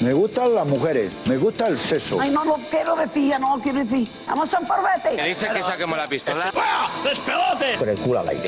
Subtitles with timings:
[0.00, 2.18] Me gustan las mujeres, me gusta el sexo.
[2.18, 4.08] Ay, no lo quiero decir, ya no lo quiero decir.
[4.26, 5.14] Vamos a un parvete.
[5.14, 6.50] ¿Qué dice que saquemos la pistola?
[7.78, 8.44] Con el culo al aire.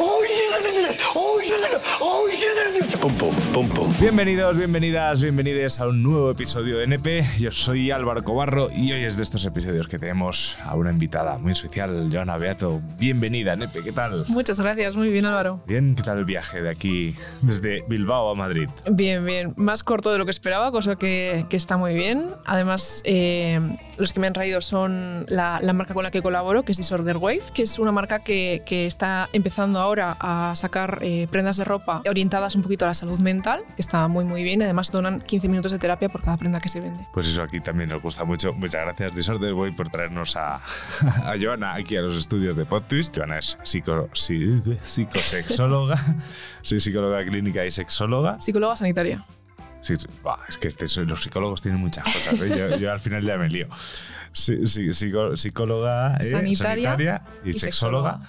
[3.00, 3.92] Pum, pum, pum, pum.
[4.00, 7.22] Bienvenidos, bienvenidas, bienvenidos a un nuevo episodio de NP.
[7.38, 11.36] Yo soy Álvaro Cobarro y hoy es de estos episodios que tenemos a una invitada
[11.36, 12.80] muy especial, Joana Beato.
[12.98, 14.24] Bienvenida, NP, ¿qué tal?
[14.28, 15.60] Muchas gracias, muy bien Álvaro.
[15.66, 18.70] Bien, ¿qué tal el viaje de aquí, desde Bilbao a Madrid?
[18.90, 19.52] Bien, bien.
[19.56, 22.30] Más corto de lo que esperaba, cosa que, que está muy bien.
[22.44, 23.60] Además, eh,
[23.98, 26.78] los que me han traído son la, la marca con la que colaboro, que es
[26.78, 31.56] Disorder Wave, que es una marca que, que está empezando ahora a sacar eh, prendas
[31.56, 34.62] de ropa orientadas un poquito a la salud mental, que está muy, muy bien.
[34.62, 37.06] Además, donan 15 minutos de terapia por cada prenda que se vende.
[37.12, 38.52] Pues eso aquí también nos gusta mucho.
[38.52, 40.56] Muchas gracias, Disorder Boy, por traernos a,
[41.00, 43.16] a Joana aquí a los estudios de PodTwist.
[43.16, 45.96] Joana es psico, psicosexóloga,
[46.62, 48.40] soy psicóloga clínica y sexóloga.
[48.40, 49.24] Psicóloga sanitaria.
[49.82, 52.40] Sí, bah, es que este- los psicólogos tienen muchas cosas.
[52.40, 52.54] ¿eh?
[52.56, 53.66] Yo, yo al final ya me lío.
[54.32, 56.22] Sí, sí, psico- psicóloga, ¿eh?
[56.24, 58.12] Sanitaria y, y sexóloga.
[58.12, 58.20] sexóloga.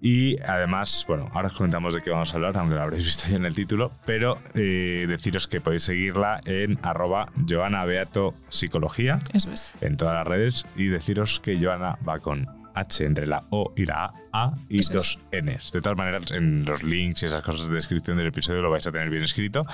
[0.00, 3.24] Y además, bueno, ahora os comentamos de qué vamos a hablar, aunque lo habréis visto
[3.28, 9.18] ya en el título, pero eh, deciros que podéis seguirla en arroba Joana Beato Psicología
[9.34, 9.74] Eso es.
[9.80, 12.46] en todas las redes y deciros que Joana va con
[12.78, 14.96] H entre la O y la A, A y Eso es.
[14.96, 15.72] dos Ns.
[15.72, 18.86] De todas maneras, en los links y esas cosas de descripción del episodio lo vais
[18.86, 19.66] a tener bien escrito.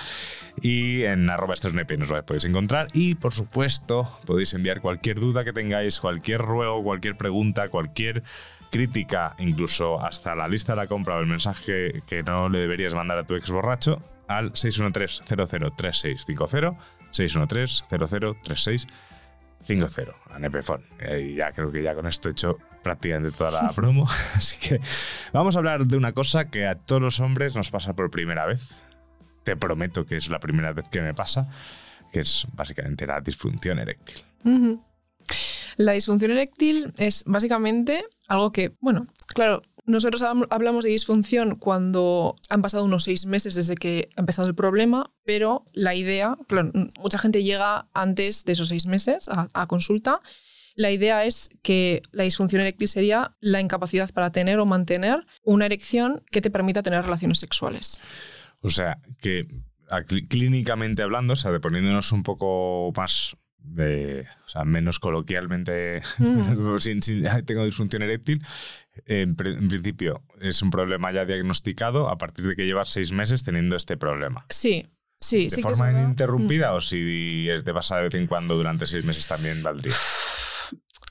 [0.61, 2.89] Y en arroba estos NP nos podéis encontrar.
[2.93, 8.23] Y por supuesto, podéis enviar cualquier duda que tengáis, cualquier ruego, cualquier pregunta, cualquier
[8.71, 12.93] crítica, incluso hasta la lista de la compra o el mensaje que no le deberías
[12.95, 16.77] mandar a tu ex borracho al 613-003650,
[17.13, 18.87] 613-003650
[20.31, 20.83] a Nepefon.
[21.21, 24.07] Y ya creo que ya con esto he hecho prácticamente toda la promo.
[24.37, 24.81] Así que
[25.33, 28.47] vamos a hablar de una cosa que a todos los hombres nos pasa por primera
[28.47, 28.81] vez.
[29.43, 31.49] Te prometo que es la primera vez que me pasa,
[32.13, 34.23] que es básicamente la disfunción eréctil.
[35.77, 42.37] La disfunción eréctil es básicamente algo que, bueno, claro, nosotros habl- hablamos de disfunción cuando
[42.49, 46.71] han pasado unos seis meses desde que ha empezado el problema, pero la idea, claro,
[47.01, 50.21] mucha gente llega antes de esos seis meses a consulta.
[50.75, 55.67] La idea es que la disfunción eréctil sería la incapacidad para tener o mantener una
[55.67, 58.01] erección que te permita tener relaciones sexuales.
[58.61, 59.47] O sea, que
[60.29, 66.77] clínicamente hablando, o sea, poniéndonos un poco más de, o sea, menos coloquialmente, Mm.
[66.81, 68.43] sin- sin- tengo disfunción eréctil,
[69.07, 73.13] en, pri- en principio es un problema ya diagnosticado a partir de que llevas seis
[73.13, 74.45] meses teniendo este problema.
[74.51, 74.87] Sí,
[75.21, 75.63] sí, ¿De sí.
[75.63, 79.95] forma ininterrumpida o si te pasa de vez en cuando durante seis meses también valdría?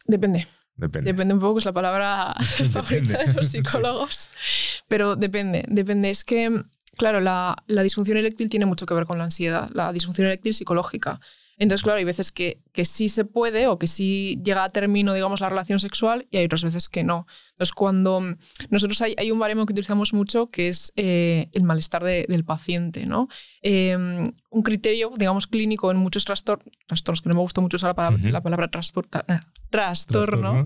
[0.05, 0.47] Depende.
[0.75, 1.11] Depende.
[1.11, 2.33] Depende un poco, es la palabra
[2.71, 3.57] favorita de los Sí.
[3.63, 4.29] psicólogos.
[4.87, 6.09] Pero depende, depende.
[6.09, 6.63] Es que,
[6.97, 10.53] claro, la, la disfunción eréctil tiene mucho que ver con la ansiedad, la disfunción eréctil
[10.53, 11.19] psicológica.
[11.57, 15.13] Entonces, claro, hay veces que, que sí se puede o que sí llega a término,
[15.13, 17.27] digamos, la relación sexual y hay otras veces que no.
[17.51, 18.21] Entonces, cuando
[18.69, 22.43] nosotros hay, hay un baremo que utilizamos mucho que es eh, el malestar de- del
[22.43, 23.27] paciente, ¿no?
[23.61, 27.89] Eh, un criterio, digamos, clínico en muchos trastornos, trastornos que no me gusta mucho usar
[27.89, 28.29] la palabra, Ujú.
[28.31, 29.39] la palabra transpor- tra- eh,
[29.69, 30.65] trastorno,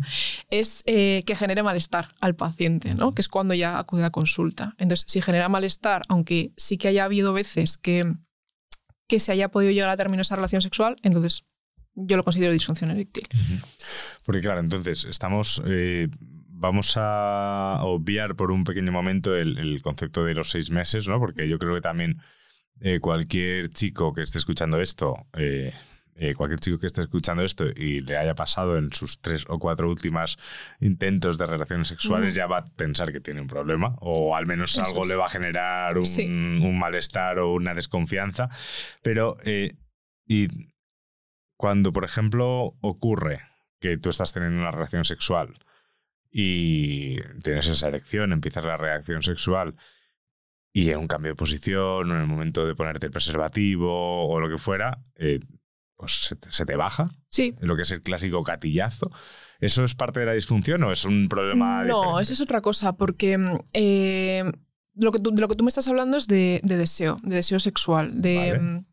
[0.49, 3.11] es eh, que genere malestar al paciente, ¿no?
[3.13, 4.73] que es cuando ya acude a consulta.
[4.77, 8.13] Entonces, si genera malestar, aunque sí que haya habido veces que,
[9.07, 11.45] que se haya podido llegar a término esa relación sexual, entonces
[11.95, 13.27] yo lo considero disfunción eréctil.
[14.23, 15.61] Porque claro, entonces estamos...
[15.65, 16.09] eh,
[16.57, 21.19] vamos a obviar por un pequeño momento el, concepto de los seis meses, ¿no?
[21.19, 22.19] Porque yo creo que también
[22.81, 25.71] eh, cualquier chico que esté escuchando esto, eh,
[26.19, 29.59] eh, cualquier chico que esté escuchando esto y le haya pasado en sus tres o
[29.59, 30.37] cuatro últimas
[30.79, 34.77] intentos de relaciones sexuales, ya va a pensar que tiene un problema, o al menos
[34.79, 35.09] algo es.
[35.09, 36.25] le va a generar un, Sí.
[36.25, 38.49] un malestar o una desconfianza.
[39.03, 39.75] Pero, eh,
[40.25, 40.47] y
[41.55, 43.41] cuando, por ejemplo, ocurre
[43.79, 45.59] que tú estás teniendo una relación sexual
[46.31, 49.75] y tienes esa erección, empiezas la reacción sexual
[50.73, 54.39] y en un cambio de posición o en el momento de ponerte el preservativo o
[54.39, 55.39] lo que fuera, eh,
[55.97, 57.55] pues se te, se te baja, Sí.
[57.59, 59.11] lo que es el clásico gatillazo.
[59.59, 62.21] ¿Eso es parte de la disfunción o es un problema No, diferente?
[62.21, 64.43] eso es otra cosa, porque mm, eh,
[64.93, 67.35] lo que tú, de lo que tú me estás hablando es de, de deseo, de
[67.37, 68.21] deseo sexual.
[68.21, 68.59] De, Vale.
[68.59, 68.85] mm,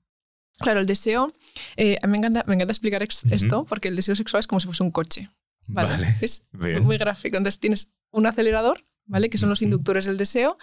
[0.59, 1.33] Claro, el deseo.
[1.77, 4.47] eh, a mí me encanta, me encanta explicar ex- esto porque el deseo sexual es
[4.47, 5.29] como si fuese un coche.
[5.67, 5.89] ¿vale?
[5.91, 6.17] Vale.
[6.21, 6.83] Es Bien.
[6.85, 7.37] muy gráfico.
[7.37, 9.29] Entonces tienes un acelerador, ¿vale?
[9.31, 10.57] Que son los inductores del deseo,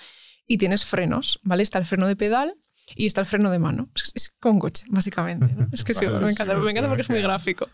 [0.47, 1.61] y tienes frenos, ¿vale?
[1.63, 2.55] Está el freno de pedal
[2.95, 3.89] y está el freno de mano.
[3.95, 5.53] Es, es como un coche, básicamente.
[5.53, 5.67] ¿no?
[5.71, 7.69] Es que sí, Vale, me encanta, me me encanta porque es muy gráfico.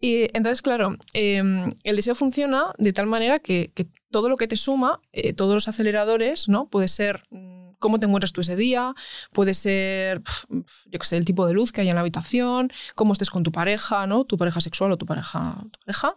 [0.00, 1.42] Y entonces, claro, eh,
[1.84, 5.54] el deseo funciona de tal manera que, que todo lo que te suma, eh, todos
[5.54, 6.68] los aceleradores, ¿no?
[6.68, 8.94] Puede ser mm, cómo te encuentras tú ese día,
[9.32, 13.12] puede ser, yo qué sé, el tipo de luz que hay en la habitación, cómo
[13.12, 14.24] estés con tu pareja, ¿no?
[14.24, 16.16] Tu pareja sexual o tu pareja, tu pareja.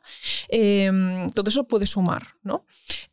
[0.50, 2.66] Eh, todo eso puede sumar, ¿no?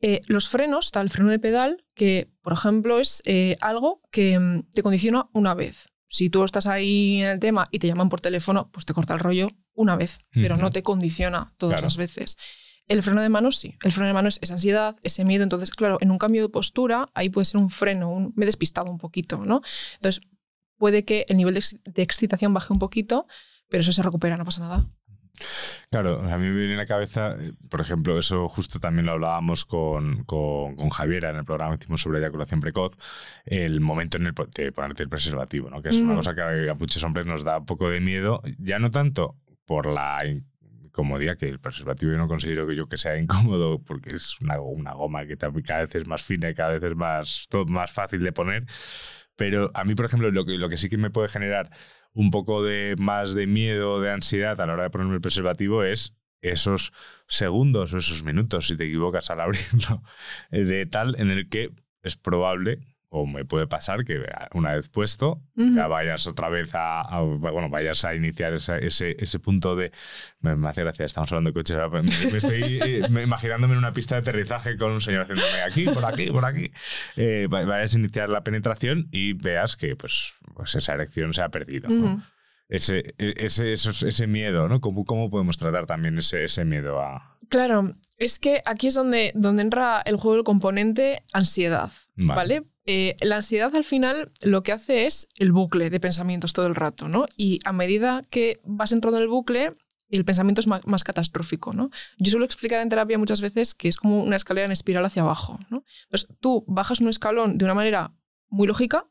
[0.03, 4.39] Eh, los frenos, está el freno de pedal, que, por ejemplo, es eh, algo que
[4.39, 5.89] mm, te condiciona una vez.
[6.09, 9.15] Si tú estás ahí en el tema y te llaman por teléfono, pues te corta
[9.15, 11.87] el rollo una vez, pero no te condiciona todas Claro.
[11.87, 12.37] las veces.
[12.91, 13.77] El freno de mano sí.
[13.85, 15.45] El freno de mano es esa ansiedad, ese miedo.
[15.45, 18.11] Entonces, claro, en un cambio de postura, ahí puede ser un freno.
[18.11, 19.63] un- me he despistado un poquito, ¿no?
[19.95, 20.23] Entonces,
[20.77, 23.27] puede que el nivel de, ex- de excitación baje un poquito,
[23.69, 24.87] pero eso se recupera, no pasa nada.
[25.91, 29.13] Claro, a mí me viene a la cabeza, eh, por ejemplo, eso justo también lo
[29.13, 32.97] hablábamos con, con, con Javiera en el programa que hicimos sobre eyaculación precoz,
[33.47, 35.81] el momento en el de ponerte el preservativo, ¿no?
[35.81, 38.79] que es una cosa que a muchos hombres nos da un poco de miedo, ya
[38.79, 40.25] no tanto por la
[40.91, 44.61] incomodidad, que el preservativo yo no considero que yo que sea incómodo porque es una,
[44.61, 47.91] una goma que cada vez es más fina y cada vez es más, todo más
[47.91, 48.67] fácil de poner,
[49.37, 51.71] pero a mí, por ejemplo, lo que, lo que sí que me puede generar
[52.13, 55.85] un poco de más de miedo, de ansiedad a la hora de ponerme el preservativo
[55.85, 56.93] es esos
[57.29, 60.03] segundos o esos minutos, si te equivocas al abrirlo,
[60.51, 61.71] de tal en el que
[62.03, 62.81] es probable
[63.13, 64.25] o me puede pasar que
[64.55, 69.17] una vez puesto ya vayas otra vez a, a- bueno vayas a iniciar esa- ese,
[69.19, 69.91] ese punto de
[70.41, 73.79] me, me hace gracia estamos hablando de coches me, me estoy eh, me- imaginándome en
[73.79, 76.71] una pista de aterrizaje con un señor haciéndome aquí por aquí por aquí
[77.17, 81.43] Eh, va- vayas a iniciar la penetración y veas que pues, pues esa erección se
[81.43, 82.05] ha perdido ¿no?
[82.15, 82.23] Ujú.
[82.69, 84.81] ese, e- ese, esos- ese miedo, ¿no?
[84.81, 87.37] ¿Cómo, ¿Cómo podemos tratar también ese, ese miedo a.
[87.49, 92.37] Claro, es que aquí es donde, donde entra el juego el componente ansiedad, Vale.
[92.37, 92.63] ¿vale?
[92.87, 96.75] Eh, la ansiedad al final lo que hace es el bucle de pensamientos todo el
[96.75, 97.27] rato, ¿no?
[97.37, 99.75] Y a medida que vas entrando en el bucle,
[100.09, 101.91] el pensamiento es más, más catastrófico, ¿no?
[102.19, 105.23] Yo suelo explicar en terapia muchas veces que es como una escalera en espiral hacia
[105.23, 105.85] abajo, ¿no?
[106.05, 108.15] Entonces tú bajas un escalón de una manera
[108.49, 109.07] muy lógica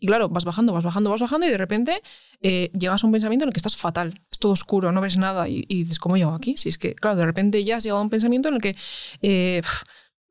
[0.00, 2.02] y claro, vas bajando, vas bajando, vas bajando y de repente
[2.40, 5.16] eh, llegas a un pensamiento en el que estás fatal, es todo oscuro, no ves
[5.16, 6.56] nada y, dices, ¿cómo llego aquí?
[6.56, 8.76] Si es que, claro, de repente ya has llegado a un pensamiento en el que,
[9.22, 9.62] eh,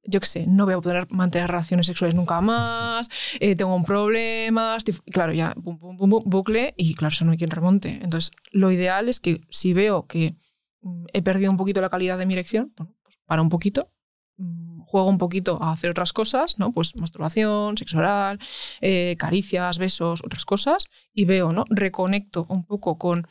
[0.09, 3.09] yo qué sé, no voy a poder mantener relaciones sexuales nunca más,
[3.39, 7.99] eh, tengo un problema, estoy- claro, ya, bucle y claro, eso no hay quien remonte.
[8.01, 10.35] Entonces, lo ideal es que si veo que
[10.81, 13.91] mm, he perdido un poquito la calidad de mi erección, bueno, pues para un poquito,
[14.37, 16.71] mm, juego un poquito a hacer otras cosas, ¿no?
[16.71, 18.39] Pues masturbación, sexo oral,
[18.81, 21.65] eh, caricias, besos, otras cosas, y veo, ¿no?
[21.69, 23.27] Reconecto un poco con,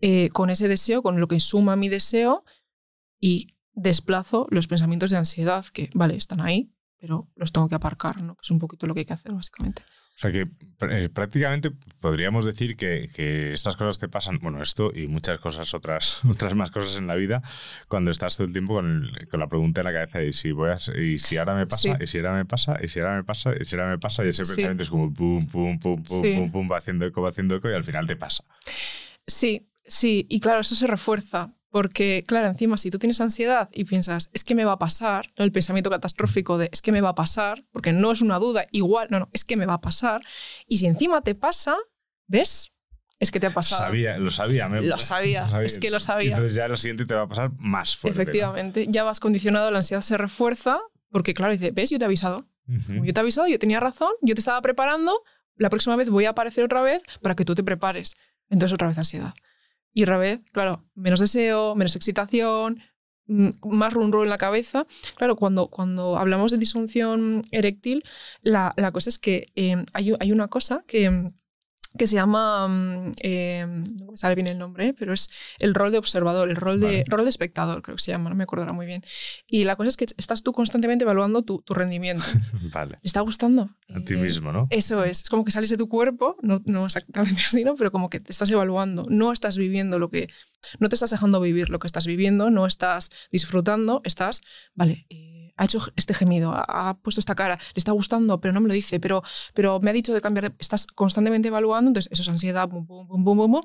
[0.00, 2.44] eh, con ese deseo, con lo que suma mi deseo,
[3.20, 8.22] y desplazo los pensamientos de ansiedad, que, vale, están ahí, pero los tengo que aparcar,
[8.22, 8.34] ¿no?
[8.36, 9.82] Que es un poquito lo que hay que hacer, básicamente.
[10.14, 10.46] O sea que
[10.90, 15.72] eh, prácticamente podríamos decir que, que estas cosas te pasan, bueno, esto y muchas cosas
[15.72, 17.42] otras, otras más cosas en la vida,
[17.88, 20.52] cuando estás todo el tiempo con, el- con la pregunta en la cabeza de si
[20.52, 22.04] voy a, y si ahora me pasa, Sí.
[22.04, 24.24] y si ahora me pasa, y si ahora me pasa, y si ahora me pasa,
[24.24, 24.50] y ese Sí.
[24.54, 26.34] pensamiento es como pum, pum, pum, pum, Sí.
[26.36, 28.44] pum, pum, va haciendo eco, va haciendo eco y al final te pasa.
[29.26, 31.54] Sí, sí, y claro, eso se refuerza.
[31.72, 35.32] Porque, claro, encima, si tú tienes ansiedad y piensas, es que me va a pasar,
[35.38, 35.44] ¿no?
[35.44, 38.66] el pensamiento catastrófico de es que me va a pasar, porque no es una duda,
[38.72, 40.20] igual, no, no, es que me va a pasar.
[40.66, 41.76] Y si encima te pasa,
[42.28, 42.72] ¿ves?
[43.18, 43.84] Es que te ha pasado.
[43.86, 44.68] Sabía, lo sabía.
[44.68, 46.28] me- Lo sabía, es que lo sabía.
[46.28, 48.18] Y entonces ya lo siguiente te va a pasar más fuerte.
[48.18, 48.22] ¿no?
[48.22, 50.78] Efectivamente, ya vas condicionado, la ansiedad se refuerza,
[51.10, 51.88] porque, claro, dice, ¿ves?
[51.90, 52.46] Yo te he avisado.
[53.06, 55.22] Yo te he avisado, yo tenía razón, yo te estaba preparando,
[55.56, 58.14] la próxima vez voy a aparecer otra vez para que tú te prepares.
[58.50, 59.32] Entonces otra vez ansiedad.
[59.94, 62.80] Y otra vez, claro, menos deseo, menos excitación,
[63.26, 64.86] mm, más run en la cabeza.
[65.16, 68.04] Claro, cuando, cuando hablamos de disfunción eréctil,
[68.42, 71.32] la, la cosa es que eh, hay, hay una cosa que,
[71.98, 75.92] que se llama, mm, eh, no me sale bien el nombre, pero es el rol
[75.92, 78.72] de observador, el rol de, rol de espectador, creo que se llama, no me acordará
[78.72, 79.04] muy bien.
[79.46, 82.24] Y la cosa es que estás tú constantemente evaluando tu, tu rendimiento.
[82.72, 82.96] Vale.
[83.00, 83.70] ¿Te está gustando?
[83.94, 84.66] A ti mismo, ¿no?
[84.70, 87.74] Eso es, es como que sales de tu cuerpo, no, no exactamente así, ¿no?
[87.74, 90.28] Pero como que te estás evaluando, no estás viviendo lo que,
[90.78, 94.42] no te estás dejando vivir lo que estás viviendo, no estás disfrutando, estás,
[94.74, 98.52] vale, eh, ha hecho este gemido, ha, ha puesto esta cara, le está gustando, pero
[98.52, 99.22] no me lo dice, pero,
[99.54, 102.86] pero me ha dicho de cambiar, de, estás constantemente evaluando, entonces eso es ansiedad, bum,
[102.86, 103.62] bum, bum, bum, bum.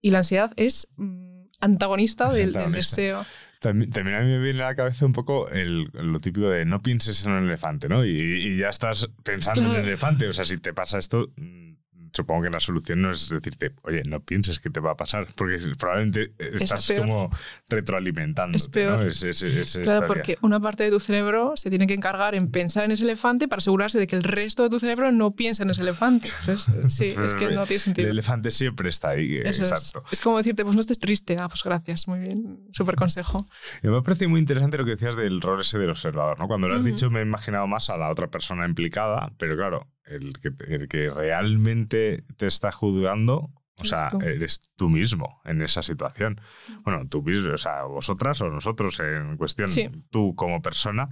[0.00, 3.24] Y la ansiedad es mm, antagonista Es del, deseo.
[3.60, 6.64] También, también a mí me viene a la cabeza un poco el, lo típico de
[6.64, 8.06] no pienses en un elefante, ¿no?
[8.06, 10.26] Y, y ya estás pensando en el elefante.
[10.28, 11.72] O sea, si te pasa esto, mm,
[12.12, 15.26] supongo que la solución no es decirte, oye, no pienses que te va a pasar,
[15.36, 17.30] porque probablemente estás como
[17.68, 18.56] retroalimentando.
[18.56, 19.06] Es peor.
[19.06, 22.84] Es, es- Claro, porque una parte de tu cerebro se tiene que encargar en pensar
[22.84, 25.70] en ese elefante para asegurarse de que el resto de tu cerebro no piensa en
[25.70, 26.28] ese elefante.
[26.40, 28.10] Entonces, sí, es que no tiene El sentido.
[28.10, 30.04] elefante siempre está ahí, eh, Eso exacto.
[30.10, 31.36] Es como decirte, pues no estés triste.
[31.38, 32.60] Ah, pues gracias, muy bien.
[32.72, 33.46] Súper consejo.
[33.82, 36.48] Y me ha parecido muy interesante lo que decías del rol ese del observador, ¿no?
[36.48, 39.86] Cuando lo has dicho me he imaginado más a la otra persona implicada, pero claro,
[40.06, 44.88] el que, el que realmente te está juzgando, o sea, Eres tú.
[44.90, 46.40] mismo en esa situación.
[46.82, 49.88] Bueno, tú mismo, o sea, vosotras o nosotros en cuestión, Sí.
[50.10, 51.08] tú como persona.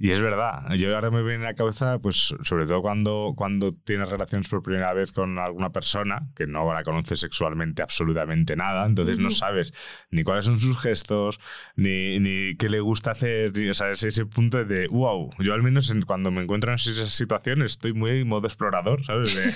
[0.00, 3.72] Y es verdad, yo ahora me viene a la cabeza, pues sobre todo cuando, cuando
[3.72, 8.86] tienes relaciones por primera vez con alguna persona que no la conoces sexualmente absolutamente nada,
[8.86, 9.72] entonces no sabes
[10.12, 11.40] ni cuáles son sus gestos,
[11.74, 15.52] ni, ni qué le gusta hacer, ni, o sea, es ese punto de, wow, yo
[15.52, 19.34] al menos en- cuando me encuentro en esa situación estoy muy en modo explorador, ¿sabes?
[19.34, 19.52] De,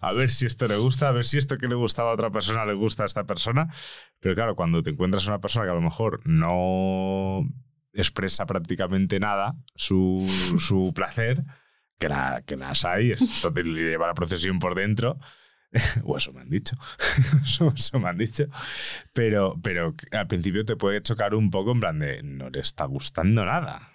[0.00, 2.30] a ver si esto le gusta, a ver si esto que le gustaba a otra
[2.30, 3.68] persona le gusta a esta persona,
[4.20, 7.46] pero claro, cuando te encuentras una persona que a lo mejor no
[7.92, 10.26] expresa prácticamente nada su,
[10.58, 11.44] su placer,
[11.98, 15.18] que, la, que las hay, te lleva la procesión por dentro,
[16.04, 16.76] o eso me han dicho,
[17.44, 18.46] eso, eso me han dicho,
[19.12, 22.84] pero, pero al principio te puede chocar un poco en plan de no le está
[22.84, 23.88] gustando nada.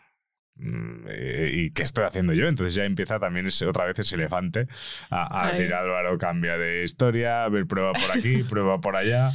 [0.59, 2.47] Mm, eh, ¿Y qué estoy haciendo yo?
[2.47, 4.67] Entonces ya empieza también ese, otra vez ese elefante
[5.11, 9.33] a, a decir Álvaro cambia de historia, a ver, prueba por aquí, prueba por allá.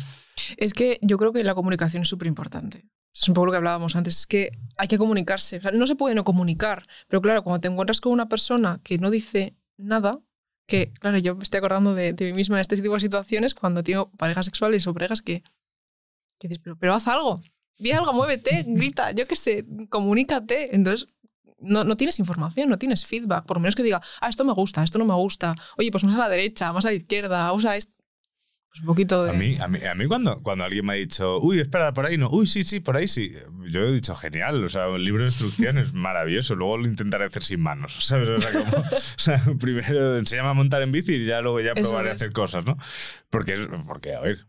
[0.56, 2.86] Es que yo creo que la comunicación es súper importante.
[3.14, 5.60] Es un poco lo que hablábamos antes, es que hay que comunicarse.
[5.74, 9.10] No se puede no comunicar, pero claro, cuando te encuentras con una persona que no
[9.10, 10.20] dice nada,
[10.66, 13.54] que claro, yo me estoy acordando de, de mí misma en este tipo de situaciones
[13.54, 15.42] cuando tengo parejas sexuales o parejas que,
[16.38, 17.42] que dices, pero, pero haz algo,
[17.78, 20.74] di algo, muévete, grita, yo qué sé, comunícate.
[20.74, 21.08] Entonces,
[21.58, 24.82] no, no tienes información, no tienes feedback, por menos que diga, ah, esto me gusta,
[24.82, 27.76] esto no me gusta, oye, pues más a la derecha, más a la izquierda, usa
[27.76, 27.91] esto.
[28.72, 29.30] Pues un poquito de...
[29.30, 32.06] A mí, a mí, a mí cuando, cuando alguien me ha dicho, uy, espera, por
[32.06, 33.30] ahí no, uy, sí, sí, por ahí sí,
[33.68, 37.44] yo he dicho, genial, o sea, un libro de instrucciones maravilloso, luego lo intentaré hacer
[37.44, 38.30] sin manos, ¿sabes?
[38.30, 41.72] O sea, como, o sea, primero enséñame a montar en bici y ya luego ya
[41.72, 42.78] Eso probaré a hacer cosas, ¿no?
[43.28, 44.46] Porque, porque, a ver,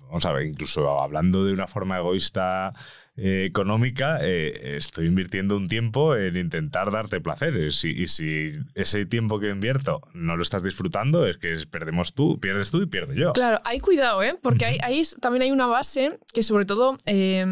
[0.00, 2.74] vamos a ver, incluso hablando de una forma egoísta
[3.16, 7.84] eh, económica, eh, estoy invirtiendo un tiempo en intentar darte placeres.
[7.84, 12.40] Y, y si ese tiempo que invierto no lo estás disfrutando, es que perdemos tú,
[12.40, 13.32] pierdes tú y pierdo yo.
[13.32, 14.36] Claro, hay cuidado, ¿eh?
[14.42, 17.44] Porque hay, ahí es- también hay una base que sobre todo, eh,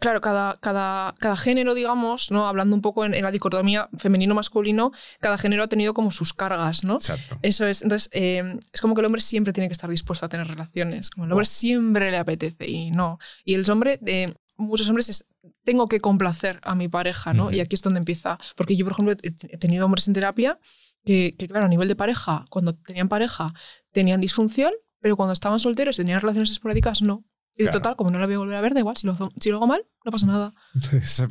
[0.00, 2.46] claro, cada, cada, cada género, digamos, ¿no?
[2.48, 6.84] hablando un poco en, en la dicotomía femenino-masculino, cada género ha tenido como sus cargas,
[6.84, 6.96] ¿no?
[6.96, 7.38] Exacto.
[7.42, 7.82] Eso es.
[7.82, 11.10] Entonces, eh, es como que el hombre siempre tiene que estar dispuesto a tener relaciones.
[11.10, 13.18] Como el hombre siempre le apetece y no.
[13.44, 15.26] Y el hombre, eh, muchos hombres es,
[15.64, 17.50] tengo que complacer a mi pareja, ¿no?
[17.50, 18.38] Y aquí es donde empieza.
[18.56, 20.58] Porque yo, por ejemplo, he tenido hombres en terapia
[21.04, 23.52] que, que, claro, a nivel de pareja, cuando tenían pareja,
[23.92, 27.24] tenían disfunción, pero cuando estaban solteros y tenían relaciones esporádicas, no.
[27.56, 27.78] Y Claro.
[27.78, 28.96] total, como no la voy a volver a ver, da igual.
[28.96, 30.52] Si lo, si lo hago mal, no pasa nada.
[30.92, 31.24] Ese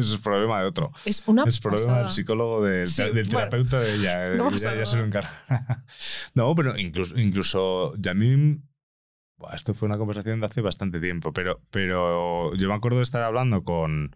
[0.00, 0.92] es problema de otro.
[1.04, 4.28] Es una es problema del psicólogo, del, Sí, del bueno, terapeuta de ella.
[4.36, 5.30] no ya, pasa ya se lo encarga.
[6.34, 8.34] no, pero incluso, incluso ya a mí.
[8.36, 8.58] Buah,
[9.54, 13.22] esto fue una conversación de hace bastante tiempo, pero, pero yo me acuerdo de estar
[13.22, 14.14] hablando con,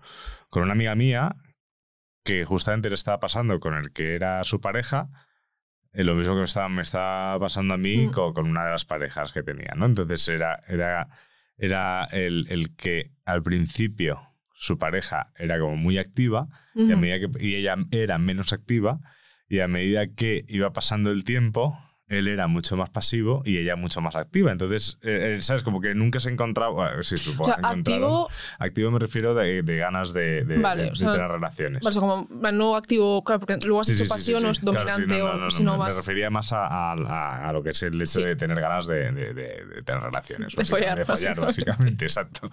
[0.49, 1.37] con una amiga mía
[2.25, 5.09] que justamente le estaba pasando con el que era su pareja.
[5.93, 8.13] eh, lo mismo que me estaba, me estaba pasando a mí Mm.
[8.13, 9.87] con, con una de las parejas que tenía, ¿no?
[9.87, 11.09] Entonces era, era,
[11.57, 14.21] era el, el que al principio
[14.55, 19.01] su pareja era como muy activa y, a medida que, y ella era menos activa
[19.49, 21.77] y a medida que iba pasando el tiempo,
[22.11, 24.53] él era mucho más pasivo y ella mucho más activa.
[24.53, 25.63] Entonces, eh, eh, ¿sabes?
[25.63, 26.73] Como que nunca se encontraba...
[26.73, 27.81] bueno, sí, O supongo sea, encontraron.
[28.05, 31.29] activo, Activo me refiero de, de ganas de, de- Vale, de- o de sea, tener
[31.31, 31.81] relaciones.
[31.83, 34.33] Vale, o sea, como no activo, claro, porque luego has Sí, hecho sí, sí.
[34.33, 35.95] no es Claro, sí, dominante no, o no, no, sino me, más.
[35.95, 38.87] Me refería más a, a- a- a lo que es el hecho de tener ganas
[38.87, 40.55] de, tener relaciones.
[40.57, 42.05] De follar, de follar, básicamente.
[42.07, 42.51] exacto.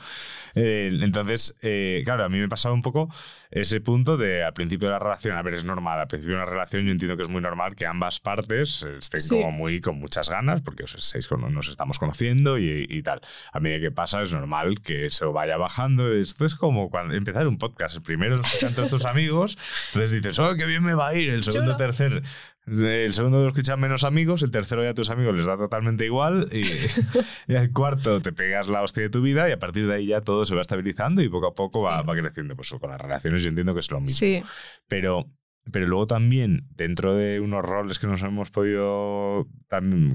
[0.56, 3.10] Eh, entonces, eh, claro, a mí me pasaba un poco
[3.52, 6.44] ese punto de al principio de la relación, a ver, es normal, al principio de
[6.44, 9.30] una relación yo entiendo que es muy normal que ambas partes estén Sí.
[9.48, 13.22] Como muy con muchas ganas, porque os estáis con- nos estamos conociendo y, y tal.
[13.54, 16.12] A medida que pasa es normal que eso vaya bajando.
[16.14, 17.96] Esto es como cuando empezar un podcast.
[17.96, 21.30] El primero escuchan todos tus amigos, entonces dices, oh, qué bien me va a ir.
[21.30, 21.78] El segundo, Chulo.
[21.78, 22.24] tercer.
[22.68, 26.04] El segundo lo escuchan menos amigos, el tercero ya a tus amigos les da totalmente
[26.06, 26.64] igual y,
[27.48, 30.08] y al cuarto te pegas la hostia de tu vida y a partir de ahí
[30.08, 32.58] ya todo se va estabilizando y poco a poco va, va creciendo.
[32.58, 34.18] Pues con las relaciones yo entiendo que es lo mismo.
[34.18, 34.44] Sí,
[34.90, 35.32] Pero,
[35.72, 39.48] pero luego también, dentro de unos roles que nos hemos podido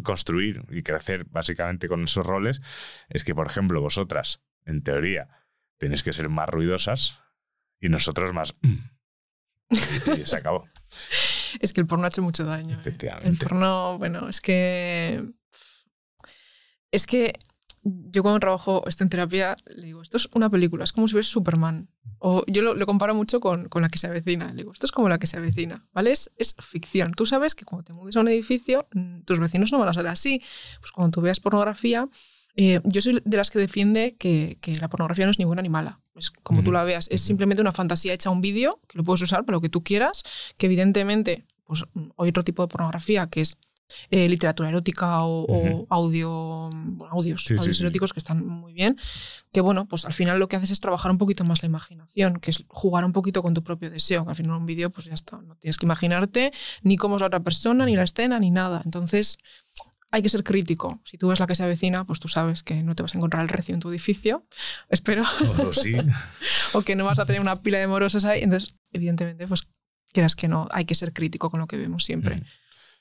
[0.02, 2.60] construir y crecer básicamente con esos roles,
[3.08, 5.28] es que, por ejemplo, vosotras, en teoría,
[5.78, 7.20] tenéis que ser más ruidosas
[7.80, 8.54] y nosotros más...
[8.62, 8.80] y,
[10.20, 10.68] y se acabó.
[11.60, 12.76] Es que el porno ha hecho mucho daño.
[12.76, 12.78] ¿eh?
[12.80, 13.28] Efectivamente.
[13.28, 15.24] El porno, bueno, es que.
[16.90, 17.34] Es que
[17.84, 21.16] yo cuando trabajo esto en terapia, le digo, esto es una película, es como si
[21.16, 21.88] ves Superman.
[22.18, 24.50] O yo lo, lo comparo mucho con, con la que se avecina.
[24.50, 26.12] Le digo, esto es como la que se avecina, ¿vale?
[26.12, 27.12] Es, es ficción.
[27.12, 29.94] Tú sabes que cuando te mudes a un edificio, mm, tus vecinos no van a
[29.94, 30.40] ser así.
[30.78, 32.08] Pues cuando tú veas pornografía,
[32.54, 35.62] eh, yo soy de las que defiende que, que la pornografía no es ni buena
[35.62, 36.00] ni mala.
[36.14, 37.08] Es como tú Ujú, la veas.
[37.10, 39.68] Es simplemente una fantasía hecha a un vídeo, que lo puedes usar para lo que
[39.70, 40.22] tú quieras,
[40.58, 43.58] que evidentemente pues, mm, hay otro tipo de pornografía que es
[44.10, 47.82] eh, literatura erótica o, audio, bueno, audios, Sí, audios sí.
[47.82, 48.96] eróticos que están muy bien.
[49.52, 52.40] Que bueno, pues al final lo que haces es trabajar un poquito más la imaginación,
[52.40, 55.06] que es jugar un poquito con tu propio deseo, que al final un vídeo pues
[55.06, 58.38] ya está, no tienes que imaginarte ni cómo es la otra persona, ni la escena,
[58.38, 58.82] ni nada.
[58.84, 59.38] Entonces
[60.12, 61.00] hay que ser crítico.
[61.04, 63.18] Si tú ves la que se avecina, pues tú sabes que no te vas a
[63.18, 64.46] encontrar el recio en tu edificio,
[64.90, 65.24] espero,
[65.58, 65.96] O sí.
[66.74, 68.42] o que no vas a tener una pila de morosas ahí.
[68.42, 69.66] Entonces, evidentemente, pues
[70.12, 72.36] quieras que no, hay que ser crítico con lo que vemos siempre.
[72.36, 72.44] Mm.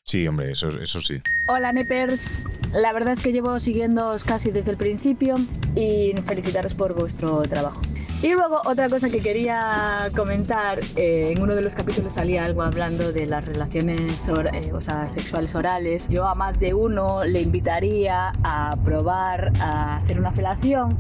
[0.04, 1.22] Sí, hombre, eso, eso sí.
[1.48, 5.36] Hola Nepers, la verdad es que llevo siguiéndoos casi desde el principio
[5.76, 7.80] y felicitaros por vuestro trabajo.
[8.24, 12.62] Y luego otra cosa que quería comentar, eh, en uno de los capítulos salía algo
[12.62, 16.08] hablando de las relaciones or- eh, o sea, sexuales orales.
[16.08, 20.96] Yo a más de uno le invitaría a probar a hacer una felación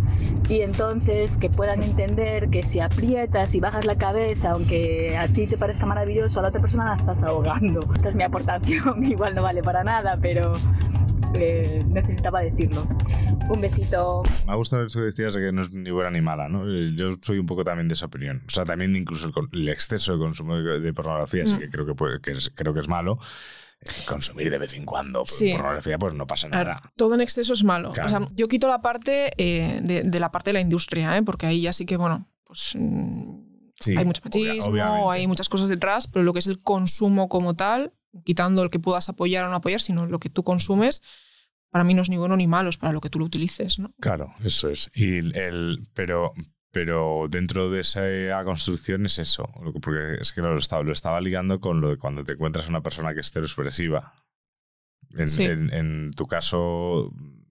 [0.49, 5.45] y entonces que puedan entender que si aprietas y bajas la cabeza, aunque a ti
[5.45, 7.87] te parezca maravilloso, a la otra persona la estás ahogando.
[7.93, 10.53] Esta es mi aportación, igual no vale para nada, pero
[11.33, 12.85] eh, necesitaba decirlo.
[13.49, 14.23] Un besito.
[14.45, 16.63] Me ha gustado eso que decías de que no es ni buena ni mala, ¿no?
[16.69, 18.43] Eh, Yo soy un poco también de esa opinión.
[18.47, 21.59] O sea, también incluso el, el exceso de consumo de, de pornografía sí Mm.
[21.59, 23.17] que creo que, puede- que es, creo que es malo.
[24.07, 25.53] Consumir de vez en cuando Sí.
[25.53, 26.81] pornografía, pues no pasa nada.
[26.95, 27.91] todo en exceso es malo.
[27.93, 28.07] Claro.
[28.07, 31.23] O sea, yo quito la parte eh, de, de la parte de la industria, ¿eh?
[31.23, 33.39] porque ahí ya sí que, bueno, pues mm,
[33.79, 35.09] Sí, hay mucho obvia- machismo, obviamente.
[35.11, 37.91] hay muchas cosas detrás, pero lo que es el consumo como tal,
[38.25, 41.01] quitando el que puedas apoyar o no apoyar, sino lo que tú consumes,
[41.69, 43.79] para mí no es ni bueno ni malo, es para lo que tú lo utilices,
[43.79, 43.93] ¿no?
[44.01, 44.89] Claro, eso es.
[44.93, 46.33] Y el, el- pero,
[46.71, 48.01] pero dentro de esa
[48.43, 49.49] construcción es eso.
[49.81, 52.69] Porque es que lo estaba, lo estaba ligando con lo de cuando te encuentras a
[52.69, 54.13] una persona que es cero expresiva.
[55.17, 55.43] En, Sí.
[55.43, 56.59] en- en tu caso,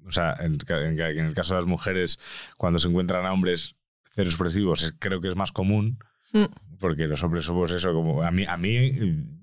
[0.06, 2.18] o sea, en, el caso de las mujeres,
[2.56, 3.76] cuando se encuentran a hombres
[4.16, 5.98] expresivos, es- creo que es más común.
[6.32, 6.44] Mm.
[6.78, 8.90] Porque los hombres somos eso, como a mí, a mí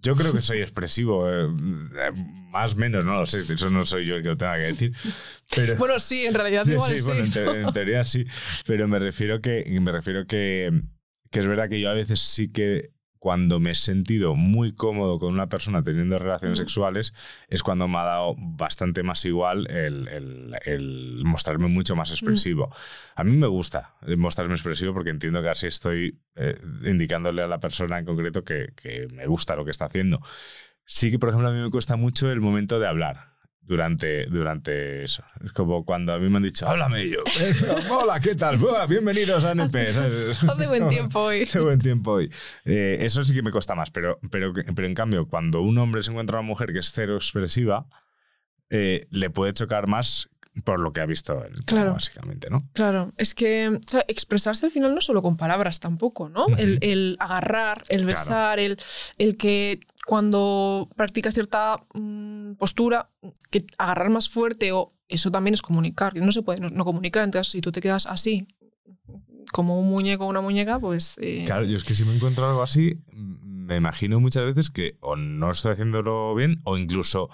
[0.02, 2.12] yo creo que soy expresivo, eh, eh,
[2.50, 4.64] más o menos, no lo sé, eso no soy yo el que lo tenga que
[4.64, 4.94] decir.
[5.56, 7.04] Pero, Bueno, sí, en realidad Sí, igual sí, sí.
[7.06, 8.26] bueno, en, en teoría sí,
[8.66, 10.82] pero me refiero que me refiero que,
[11.30, 15.20] que es verdad que yo a veces sí que cuando me he sentido muy cómodo
[15.20, 17.14] con una persona teniendo relaciones sexuales
[17.50, 22.74] es cuando me ha dado bastante más igual el, el- el mostrarme mucho más expresivo.
[23.16, 27.60] A mí me gusta mostrarme expresivo porque entiendo que así estoy eh, indicándole a la
[27.60, 30.22] persona en concreto que, que me gusta lo que está haciendo.
[30.86, 33.37] Sí que, por ejemplo, a mí me cuesta mucho el momento de hablar
[33.68, 35.24] durante, durante eso.
[35.44, 37.20] Es como cuando a mí me han dicho, háblame y yo.
[37.40, 37.54] "Eh,
[37.92, 38.58] Hola, ¿qué tal?
[38.58, 39.92] Buah, bienvenidos a NP.
[39.94, 40.44] ¿sabes?
[40.50, 41.44] Hace buen tiempo hoy.
[41.44, 42.32] Hace buen tiempo hoy.
[42.66, 46.02] Eh, eso sí que me cuesta más, pero, pero, pero en cambio, cuando un hombre
[46.02, 47.86] se encuentra a una mujer que es cero expresiva,
[48.70, 50.30] eh, le puede chocar más
[50.64, 51.94] por lo que ha visto el Claro.
[51.94, 52.68] básicamente, ¿no?
[52.74, 56.48] Claro, es que o sea, expresarse al final no solo con palabras tampoco, ¿no?
[56.58, 58.08] El, el agarrar, el Claro.
[58.08, 58.78] besar, el,
[59.18, 63.10] el que cuando practicas cierta mm, postura,
[63.52, 66.16] que agarrar más fuerte o eso también es comunicar.
[66.16, 68.48] No se puede no, no comunicar, entonces si tú te quedas así,
[69.52, 71.16] como un muñeco o una muñeca, pues...
[71.22, 74.98] eh, Claro, yo es que si me encuentro algo así, me imagino muchas veces que
[75.02, 77.30] o no estoy haciéndolo bien o incluso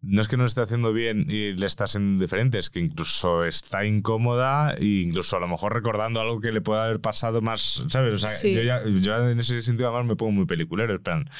[0.00, 3.44] no es que no esté haciendo bien y le está siendo indiferente, es que incluso
[3.44, 7.84] está incómoda e incluso a lo mejor recordando algo que le pueda haber pasado más,
[7.88, 8.14] ¿sabes?
[8.14, 8.54] O sea, Sí.
[8.54, 11.30] yo, ya, yo en ese sentido además me pongo muy peliculero, en plan,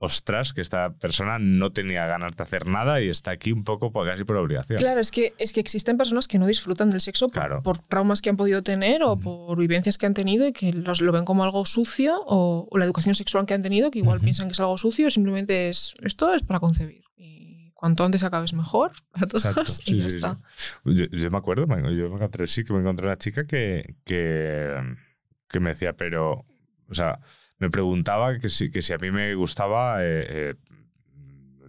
[0.00, 3.90] ostras, que esta persona no tenía ganas de hacer nada y está aquí un poco
[3.90, 4.78] por, casi por obligación.
[4.78, 7.62] Claro, es que, es que existen personas que no disfrutan del sexo por, Claro.
[7.64, 11.00] por traumas que han podido tener o por vivencias que han tenido y que los,
[11.00, 14.20] lo ven como algo sucio o, o la educación sexual que han tenido, que igual
[14.20, 17.02] piensan que es algo sucio, simplemente es esto es para concebir.
[17.16, 20.16] Y cuanto antes acabes mejor para todos Exacto, y sí, ya sí, sí.
[20.16, 20.40] está.
[20.84, 24.74] Yo, yo me acuerdo, yo me encontré, sí, que me encontré una chica que, que,
[25.48, 26.44] que me decía, pero,
[26.88, 27.20] o sea,
[27.58, 30.54] me preguntaba que si, que si a mí me gustaba eh, eh,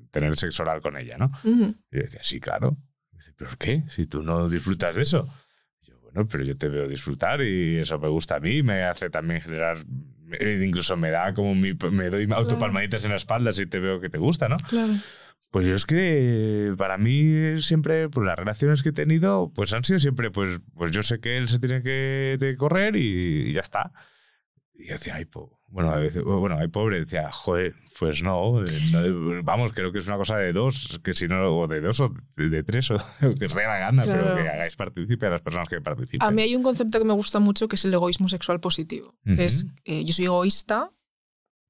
[0.09, 1.31] tener sexo oral con ella, ¿no?
[1.43, 1.75] Ujú.
[1.91, 2.75] Y yo decía, sí, claro.
[3.13, 3.83] Y dice, ¿pero qué?
[3.89, 5.29] Si tú no disfrutas de eso.
[5.83, 8.81] Y yo, bueno, pero yo te veo disfrutar y eso me gusta a mí, me
[8.83, 9.77] hace también generar,
[10.39, 13.99] eh, incluso me da como mi, me doy autopalmaditas en la espalda si te veo
[14.01, 14.57] que te gusta, ¿no?
[14.57, 14.93] Claro.
[15.51, 19.83] Pues yo es que para mí siempre, pues las relaciones que he tenido, pues han
[19.83, 23.61] sido siempre, pues, pues yo sé que él se tiene que, correr y, y ya
[23.61, 23.91] está.
[24.75, 28.61] Y yo decía, ay, po- bueno, a veces- bueno, ay, pobre, decía, joder, pues no,
[28.63, 31.81] eh, no, vamos, creo que es una cosa de dos, que si no, o de
[31.81, 32.97] dos o de, de tres, o
[33.39, 34.35] que os dé la gana, pero Claro.
[34.43, 36.21] que hagáis partícipe a las personas que participen.
[36.27, 39.15] A mí hay un concepto que me gusta mucho que es el egoísmo sexual positivo.
[39.25, 39.41] que Ujú.
[39.41, 40.91] es, eh, yo soy egoísta,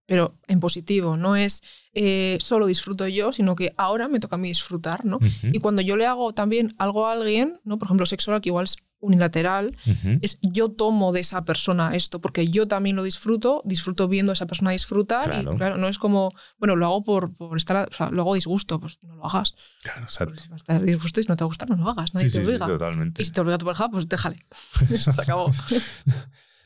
[0.10, 1.16] pero en positivo.
[1.16, 1.62] No es
[1.94, 5.18] eh, solo disfruto yo, sino que ahora me toca a mí disfrutar, ¿no?
[5.18, 7.78] Ujú, Y cuando yo le hago también algo a alguien, ¿no?
[7.80, 10.20] Por ejemplo, sexual, que igual es unilateral, ujú.
[10.22, 14.34] es yo tomo de esa persona esto, porque yo también lo disfruto, disfruto viendo a
[14.34, 15.26] esa persona disfrutar.
[15.26, 15.54] Claro.
[15.54, 18.22] Y claro, no es como, bueno, lo hago por, por estar, a- o sea, lo
[18.24, 19.56] hago disgusto, pues no lo hagas.
[19.84, 20.34] Claro, exacto.
[20.34, 22.34] Pues si vas a estar disgusto y no te gusta, no lo hagas, nadie Sí,
[22.34, 22.68] te sí, sí, obliga.
[22.68, 23.22] totalmente.
[23.22, 24.46] y si te obliga tu pareja, pues déjale.
[24.98, 25.50] Se acabó.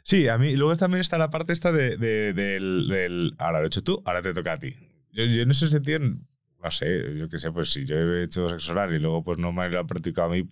[0.04, 3.66] Sí, a mí luego también está la parte esta de, de- del, del, ahora lo
[3.66, 4.76] he hecho tú, ahora te toca a ti.
[5.12, 8.50] Yo, yo en ese sentido, no sé, yo qué sé, pues si yo he hecho
[8.50, 10.44] sexo oral y luego pues no me lo ha practicado a mí,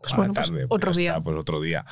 [0.00, 1.10] Pues a la bueno, pues tarde, otro ya día.
[1.12, 1.84] está, pues otro día.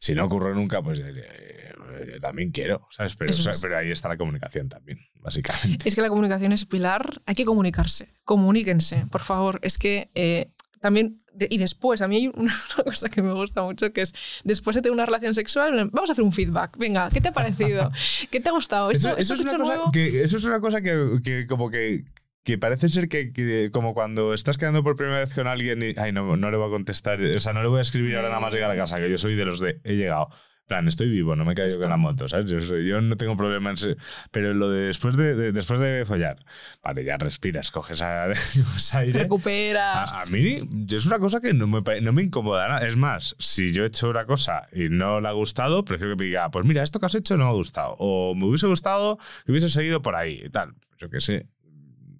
[0.00, 1.72] Si no ocurre nunca, pues eh, eh,
[2.12, 3.14] yo también quiero, ¿sabes?
[3.16, 5.88] Pero, o sea, pero ahí está la comunicación también, básicamente.
[5.88, 9.58] Es que la comunicación es pilar, hay que comunicarse, comuníquense, por favor.
[9.62, 13.32] Es que eh, también, de- y después, a mí hay una, una cosa que me
[13.32, 16.76] gusta mucho, que es después de tener una relación sexual, vamos a hacer un feedback.
[16.78, 17.90] Venga, ¿qué te ha parecido?
[18.30, 18.90] ¿Qué te ha gustado?
[18.90, 21.20] ¿Esto, Eso, eso esto es que he una cosa que, eso es una cosa que,
[21.22, 22.04] que como que,
[22.44, 25.94] que parece ser que, que como cuando estás quedando por primera vez con alguien y
[25.98, 28.28] ay, no, no le voy a contestar, o sea, no le voy a escribir ahora
[28.28, 30.28] nada más llegar a casa, que yo soy de los de he llegado.
[30.66, 32.50] Plan, estoy vivo, no me he caído con la moto, ¿sabes?
[32.50, 33.96] Yo, soy- yo no tengo problema en ser-
[34.32, 36.44] Pero lo de después de, de- después de follar,
[36.82, 38.26] vale, ya respiras, coges, a-
[38.94, 39.20] aire.
[39.20, 40.14] recuperas.
[40.16, 42.86] A, a mí es una cosa que no me, no me incomoda nada.
[42.86, 46.24] Es más, si yo he hecho una cosa y no le ha gustado, prefiero que
[46.24, 47.94] me diga, pues mira, esto que has hecho no me ha gustado.
[48.00, 50.74] O me hubiese gustado que hubiese seguido por ahí y tal.
[50.88, 51.46] Pues yo qué sé.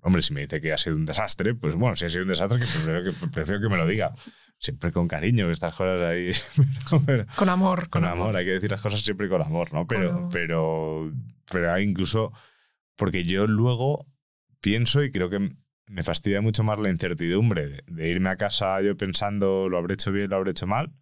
[0.02, 2.28] Hombre, si me dice que ha sido un desastre, pues bueno, si ha sido un
[2.28, 4.12] desastre, que prefiero que, prefiero que me lo diga.
[4.58, 6.30] Siempre con cariño, estas cosas ahí.
[6.90, 9.86] Pero- pero- con amor, con amor, hay que decir las cosas siempre con amor, ¿no?
[9.86, 10.28] Pero, amor.
[10.32, 11.12] pero,
[11.50, 12.32] pero hay incluso,
[12.96, 14.06] porque yo luego
[14.60, 15.50] pienso y creo que
[15.88, 19.94] me fastidia mucho más la incertidumbre de, de irme a casa yo pensando lo habré
[19.94, 20.92] hecho bien, lo habré hecho mal.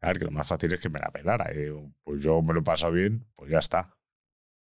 [0.00, 1.50] A ver, que lo más fácil es que me la pelara.
[1.50, 3.96] digo, pues yo me lo he pasado bien, pues ya está.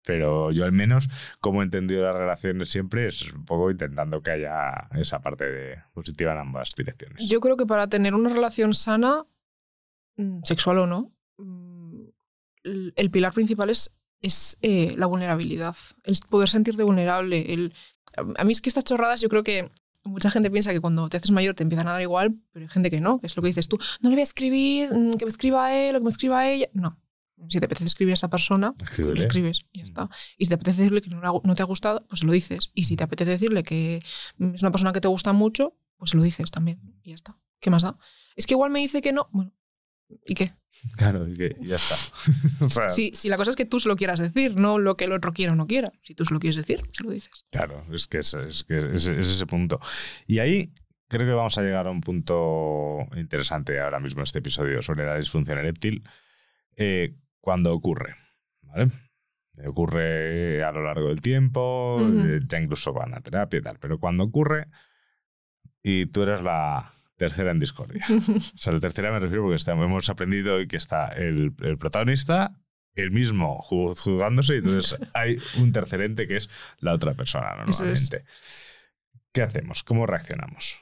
[0.08, 1.10] Pero yo al menos,
[1.42, 5.84] como he entendido las relaciones siempre, es un poco intentando que haya esa parte de
[5.94, 7.28] positiva en ambas direcciones.
[7.28, 9.26] Yo creo que para tener una relación sana,
[10.16, 12.04] mm, sexual o no, mm,
[12.96, 17.54] el pilar principal es, es eh, la vulnerabilidad, el poder sentirte vulnerable.
[17.54, 17.74] El,
[18.16, 19.70] a mí es que estas chorradas yo creo que
[20.06, 22.70] mucha gente piensa que cuando te haces mayor te empiezan a dar igual, pero hay
[22.70, 25.18] gente que no, que es lo que dices tú, no le voy a escribir, mm,
[25.18, 26.70] que me escriba él o que me escriba ella.
[26.72, 26.98] No.
[27.50, 29.20] Si te apetece escribir a esa persona, Escríbele.
[29.20, 30.10] le escribes y ya está.
[30.38, 32.72] Y si te apetece decirle que no, no te ha gustado, pues lo dices.
[32.74, 34.02] Y si te apetece decirle que
[34.38, 36.80] mm, es una persona que te gusta mucho, pues lo dices también.
[37.04, 37.38] Y ya está.
[37.60, 37.98] ¿Qué más da?
[38.36, 39.30] Es que igual me dice que no.
[39.32, 39.54] Bueno,
[40.26, 40.54] ¿y qué?
[40.96, 41.96] Claro, y que ya está.
[42.66, 44.96] O sea, Si, si la cosa es que tú se lo quieras decir, no lo
[44.98, 45.92] que el otro quiera o no quiera.
[46.02, 47.46] Si tú se lo quieres decir, se lo dices.
[47.52, 49.80] Claro, es que es, es que es, es ese punto.
[50.28, 50.74] Y ahí
[51.08, 55.06] creo que vamos a llegar a un punto interesante ahora mismo en este episodio sobre
[55.06, 56.04] la disfunción eréctil.
[56.76, 57.16] Eh,
[57.48, 58.14] cuando ocurre,
[58.64, 58.92] ¿vale?
[59.66, 64.00] Ocurre a lo largo del tiempo, eh, ya incluso van a terapia y tal, pero
[64.02, 64.66] cuando ocurre
[65.82, 68.06] y tú eres la tercera en discordia.
[68.10, 71.78] O sea, la tercera me refiero porque está- hemos aprendido hoy que está el, el
[71.78, 72.60] protagonista,
[72.96, 76.50] el mismo ju- juzgándose, y entonces hay un tercer ente que es
[76.82, 77.80] la otra persona es.
[77.80, 78.26] normalmente.
[79.32, 79.84] ¿Qué hacemos?
[79.84, 80.82] ¿Cómo reaccionamos?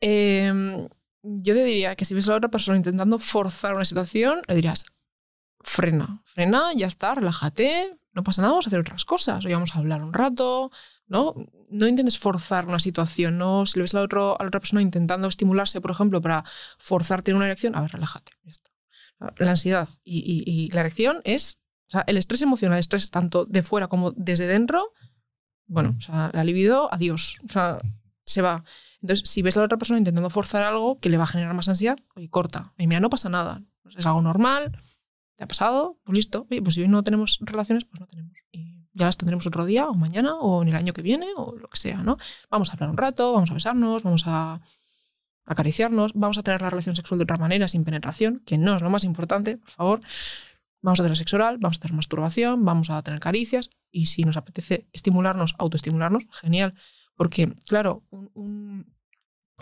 [0.00, 0.88] Eh,
[1.22, 4.54] yo te diría que si ves a la otra persona intentando forzar una situación, le
[4.54, 4.84] dirías,
[5.60, 9.74] frena, frena, ya está, relájate, no pasa nada, vamos a hacer otras cosas, hoy vamos
[9.74, 10.70] a hablar un rato,
[11.06, 11.34] ¿no?
[11.68, 13.66] No intentes forzar una situación, ¿no?
[13.66, 16.44] Si le ves a la, otro- a la otra persona intentando estimularse, por ejemplo, para
[16.78, 18.70] forzarte en una erección, a ver, relájate, ya está.
[19.36, 23.62] La ansiedad y la erección es, o sea, el estrés emocional, el estrés tanto de
[23.62, 24.92] fuera como desde dentro,
[25.66, 27.78] bueno, o sea, la libido, adiós, o sea,
[28.30, 28.64] se va.
[29.02, 31.54] Entonces, si ves a la otra persona intentando forzar algo que le va a generar
[31.54, 32.72] más ansiedad, oye, corta.
[32.78, 33.62] Y mira, no pasa nada.
[33.96, 34.82] Es algo normal.
[35.36, 35.98] ¿Te ha pasado?
[36.04, 36.46] Pues listo.
[36.50, 38.32] Oye, pues si hoy no tenemos relaciones, pues no tenemos.
[38.52, 41.56] Y ya las tendremos otro día, o mañana, o en el año que viene, o
[41.56, 42.18] lo que sea, ¿no?
[42.50, 44.60] Vamos a hablar un rato, vamos a besarnos, vamos a
[45.46, 48.82] acariciarnos, vamos a tener la relación sexual de otra manera, sin penetración, que no es
[48.82, 50.00] lo más importante, por favor.
[50.82, 54.24] Vamos a tener sexo oral, vamos a tener masturbación, vamos a tener caricias, y si
[54.24, 56.74] nos apetece estimularnos, autoestimularnos, genial.
[57.20, 58.94] Porque, claro, un, un-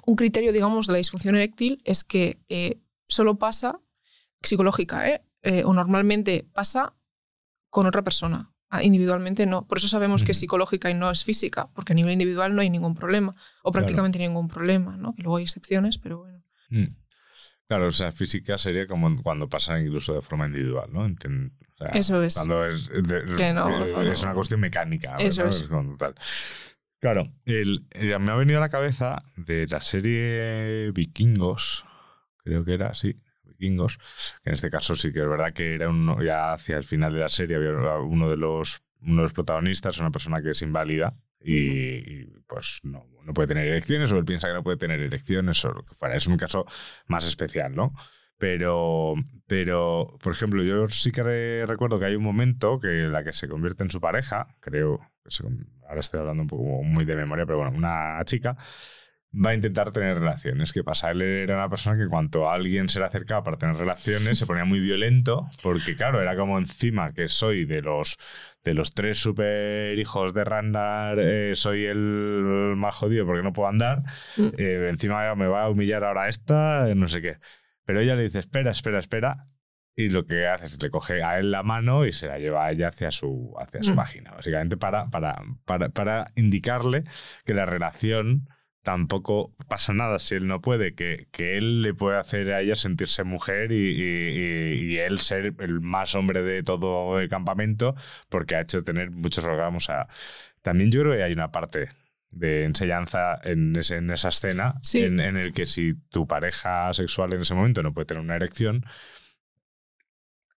[0.06, 3.80] un criterio, digamos, de la disfunción eréctil es que eh, solo pasa,
[4.44, 5.24] psicológica, ¿eh?
[5.42, 6.94] Eh, o normalmente pasa
[7.68, 8.52] con otra persona.
[8.80, 9.66] Individualmente no.
[9.66, 12.60] Por eso sabemos que es psicológica y no es física, porque a nivel individual no
[12.62, 13.30] hay ningún problema,
[13.64, 13.72] o Claro.
[13.72, 15.16] prácticamente ningún problema, ¿no?
[15.16, 16.44] Que luego hay excepciones, pero bueno.
[16.70, 16.94] Mm.
[17.66, 21.04] Claro, o sea, física sería como cuando pasa incluso de forma individual, ¿no?
[21.08, 22.34] Enten- o sea, Eso es.
[22.34, 24.02] Cuando es, de- no, eh, no.
[24.02, 25.16] es una cuestión mecánica.
[25.16, 25.50] Eso ¿no?
[25.50, 25.62] es.
[25.64, 26.14] como tal.
[27.00, 31.84] Claro, el- eh, me ha venido a la cabeza de la serie Vikingos,
[32.38, 33.98] creo que era, sí, Vikingos,
[34.42, 37.12] que en este caso sí que es verdad que era uno, ya hacia el final
[37.12, 40.62] de la serie había uno de los, uno de los protagonistas, una persona que es
[40.62, 41.54] inválida y,
[42.22, 45.64] y, pues no, no puede tener elecciones o él piensa que no puede tener elecciones
[45.64, 46.16] o lo que fuera.
[46.16, 46.66] Es un caso
[47.06, 47.92] más especial, ¿no?
[48.38, 49.14] Pero,
[49.46, 53.32] pero, por ejemplo, yo sí que re- recuerdo que hay un momento que la que
[53.32, 55.00] se convierte en su pareja, creo,
[55.88, 58.56] ahora estoy hablando un poco muy de memoria, pero bueno, una chica
[59.34, 60.72] va a intentar tener relaciones.
[60.72, 61.10] ¿Qué pasa?
[61.10, 64.64] Él era una persona que cuanto alguien se le acercaba para tener relaciones se ponía
[64.64, 68.16] muy violento, porque claro, era como encima que soy de los
[68.64, 73.68] de los tres super hijos de Randar, eh, soy el más jodido porque no puedo
[73.68, 74.02] andar.
[74.36, 74.48] Mm.
[74.58, 77.38] Eh, encima me va a humillar ahora esta, no sé qué.
[77.84, 79.44] Pero ella le dice, espera, espera, espera.
[79.98, 82.64] Y lo que hace es le coge a él la mano y se la lleva
[82.66, 83.96] a ella hacia su, hacia su Mm.
[83.96, 84.30] vagina.
[84.30, 87.02] Básicamente para, para, para, para indicarle
[87.44, 88.48] que la relación
[88.84, 92.76] tampoco pasa nada si él no puede, que, que él le puede hacer a ella
[92.76, 97.96] sentirse mujer y, y- y- él ser el más hombre de todo el campamento
[98.28, 99.84] porque ha hecho tener muchos orgasmos.
[99.86, 100.06] Sea,
[100.62, 101.88] también yo creo que hay una parte
[102.30, 105.02] de enseñanza en, ese- en esa escena Sí.
[105.02, 108.36] en, en el que si tu pareja sexual en ese momento no puede tener una
[108.36, 108.84] erección,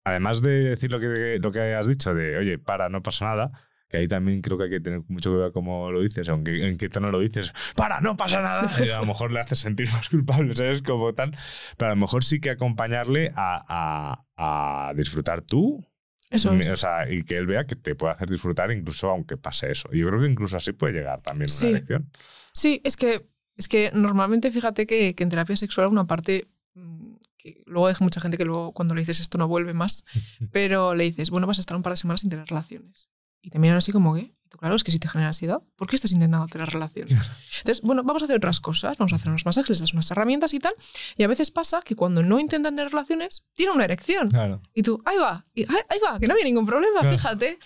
[0.04, 3.52] además de decir lo que, lo que has dicho de, oye, para, no pasa nada,
[3.90, 6.78] que ahí también creo que hay que tener mucho cuidado cómo lo dices, aunque en
[6.78, 9.90] qué tono lo dices, para, no pasa nada, y a lo mejor le hace sentir
[9.92, 10.82] más culpable, ¿sabes?
[10.82, 11.36] Como tal,
[11.78, 15.86] pero a lo mejor sí que acompañarle a, a- a disfrutar tú.
[16.30, 16.72] Eso es.
[16.72, 19.90] O sea, y que él vea que te puede hacer disfrutar incluso aunque pase eso.
[19.92, 21.66] Yo creo que incluso así puede llegar también Sí.
[21.66, 22.10] una elección.
[22.54, 27.11] Sí, es que, es que normalmente fíjate que, que en terapia sexual una parte mm,
[27.42, 30.06] que luego hay mucha gente que luego cuando le dices esto no vuelve más,
[30.52, 33.08] pero le dices, bueno, vas a estar un par de semanas sin tener relaciones.
[33.42, 35.62] Y te miran así como que, y tú, claro, es que si te genera ansiedad,
[35.76, 37.14] ¿por qué estás intentando tener relaciones?
[37.58, 40.12] Entonces, bueno, vamos a hacer otras cosas, vamos a hacer unos masajes, les das unas
[40.12, 40.74] herramientas y tal.
[41.18, 44.30] Y a veces pasa que cuando no intentan tener relaciones, tienen una erección.
[44.30, 44.62] Claro.
[44.76, 47.18] Y tú, ahí va, y, ahí, ahí va, que no había ningún problema, Claro.
[47.18, 47.58] fíjate.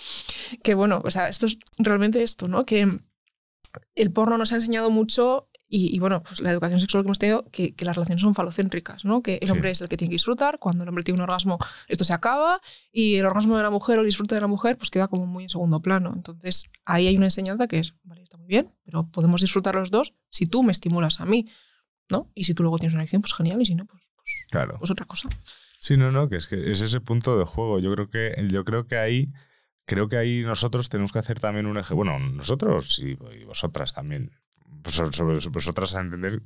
[0.63, 2.65] Que bueno, o sea, esto es realmente esto, ¿no?
[2.65, 2.99] Que
[3.95, 7.19] el porno nos ha enseñado mucho y, y, bueno, pues la educación sexual que hemos
[7.19, 9.23] tenido, que, que las relaciones son falocéntricas, ¿no?
[9.23, 9.51] Que el Sí.
[9.51, 12.13] hombre es el que tiene que disfrutar, cuando el hombre tiene un orgasmo, esto se
[12.13, 15.07] acaba y el orgasmo de la mujer o el disfrute de la mujer, pues queda
[15.07, 16.13] como muy en segundo plano.
[16.15, 19.89] Entonces, ahí hay una enseñanza que es, vale, está muy bien, pero podemos disfrutar los
[19.91, 21.47] dos si tú me estimulas a mí,
[22.09, 22.29] ¿no?
[22.35, 24.77] Y si tú luego tienes una erección, pues genial, y si no, pues, pues, Claro.
[24.77, 25.29] pues otra cosa.
[25.79, 27.79] Sí, no, no, que es que es ese punto de juego.
[27.79, 29.31] Yo creo que, yo creo que ahí,
[29.85, 31.93] creo que ahí nosotros tenemos que hacer también un eje.
[31.93, 34.31] Bueno, nosotros y, y vosotras también.
[34.81, 36.41] Pues sobre, sobre vosotras a entender.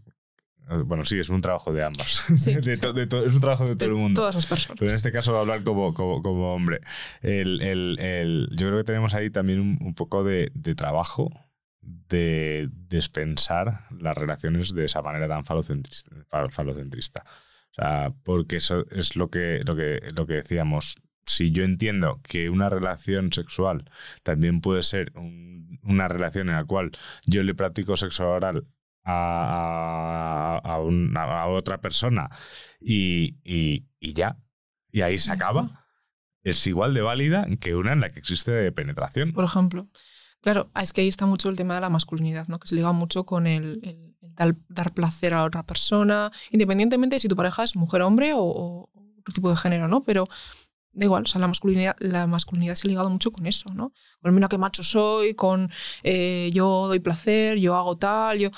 [0.70, 2.24] eh, Bueno, sí, es un trabajo de ambas.
[2.38, 2.82] Sí, De sí.
[2.82, 4.22] to- de to- es un trabajo de todo De el mundo.
[4.22, 4.78] Todas las personas.
[4.80, 6.80] Pero en este caso voy a hablar como, como, como hombre.
[7.22, 11.30] El, el- el- yo creo que tenemos ahí también un, un poco de, trabajo
[11.82, 16.16] de despensar las relaciones de esa manera tan falocentrista.
[16.30, 17.24] fal- falocentrista.
[17.72, 20.96] O sea, porque eso es lo que, lo que, lo que decíamos.
[21.26, 23.90] Si yo entiendo que una relación sexual
[24.24, 26.92] también puede ser un- una relación en la cual
[27.26, 28.66] yo le practico sexo oral
[29.04, 32.30] a, a- otra persona
[32.80, 34.38] y, y- y ya,
[34.92, 35.86] y ahí se acaba,
[36.44, 39.34] es igual de válida que una en la que existe penetración.
[39.34, 39.88] por ejemplo.
[40.42, 42.60] Claro, es que ahí está mucho el tema de la masculinidad, ¿no?
[42.60, 47.18] que se liga mucho con el, el- el dar, dar placer a otra persona, independientemente
[47.18, 50.02] de si tu pareja es mujer o hombre o, o otro tipo de género, ¿no?
[50.02, 50.28] Pero
[50.92, 53.94] da igual, o sea, la masculinidad, la masculinidad se ha ligado mucho con eso, ¿no?
[54.22, 55.72] Con mira qué macho soy, con
[56.04, 58.52] eh, yo doy placer, yo hago tal, yo...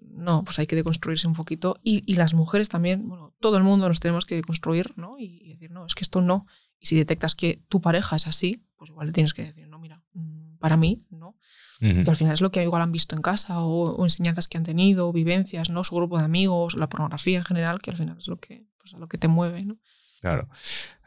[0.00, 1.78] No, pues hay que deconstruirse un poquito.
[1.82, 5.18] Y, y las mujeres también, bueno, todo el mundo nos tenemos que deconstruir, ¿no?
[5.18, 6.46] Y, y decir, no, es que esto no.
[6.78, 9.78] Y si detectas que tu pareja es así, pues igual le tienes que decir, no,
[9.78, 11.36] mira, mm, para mí, no.
[11.80, 12.04] Ujú.
[12.04, 14.58] Que al final es lo que igual han visto en casa o, o enseñanzas que
[14.58, 15.84] han tenido, vivencias, ¿no?
[15.84, 18.92] Su grupo de amigos, la pornografía en general, que al final es lo que, pues,
[18.94, 19.78] a lo que te mueve, ¿no?
[20.20, 20.48] Claro,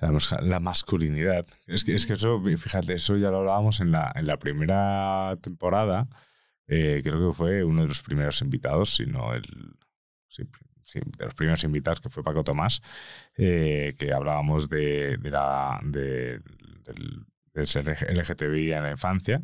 [0.02, 1.46] la, la masculinidad.
[1.68, 5.38] Es que, es que eso, fíjate, eso ya lo hablábamos en la, en la primera
[5.42, 6.08] temporada.
[6.68, 9.44] Eh, creo que fue uno de los primeros invitados, si no el.
[10.30, 10.44] Sí,
[10.84, 12.82] sí, de los primeros invitados, que fue Paco Tomás,
[13.38, 16.40] eh, que hablábamos de, de la, de-
[16.86, 19.42] del, del ser LGTBI en la infancia.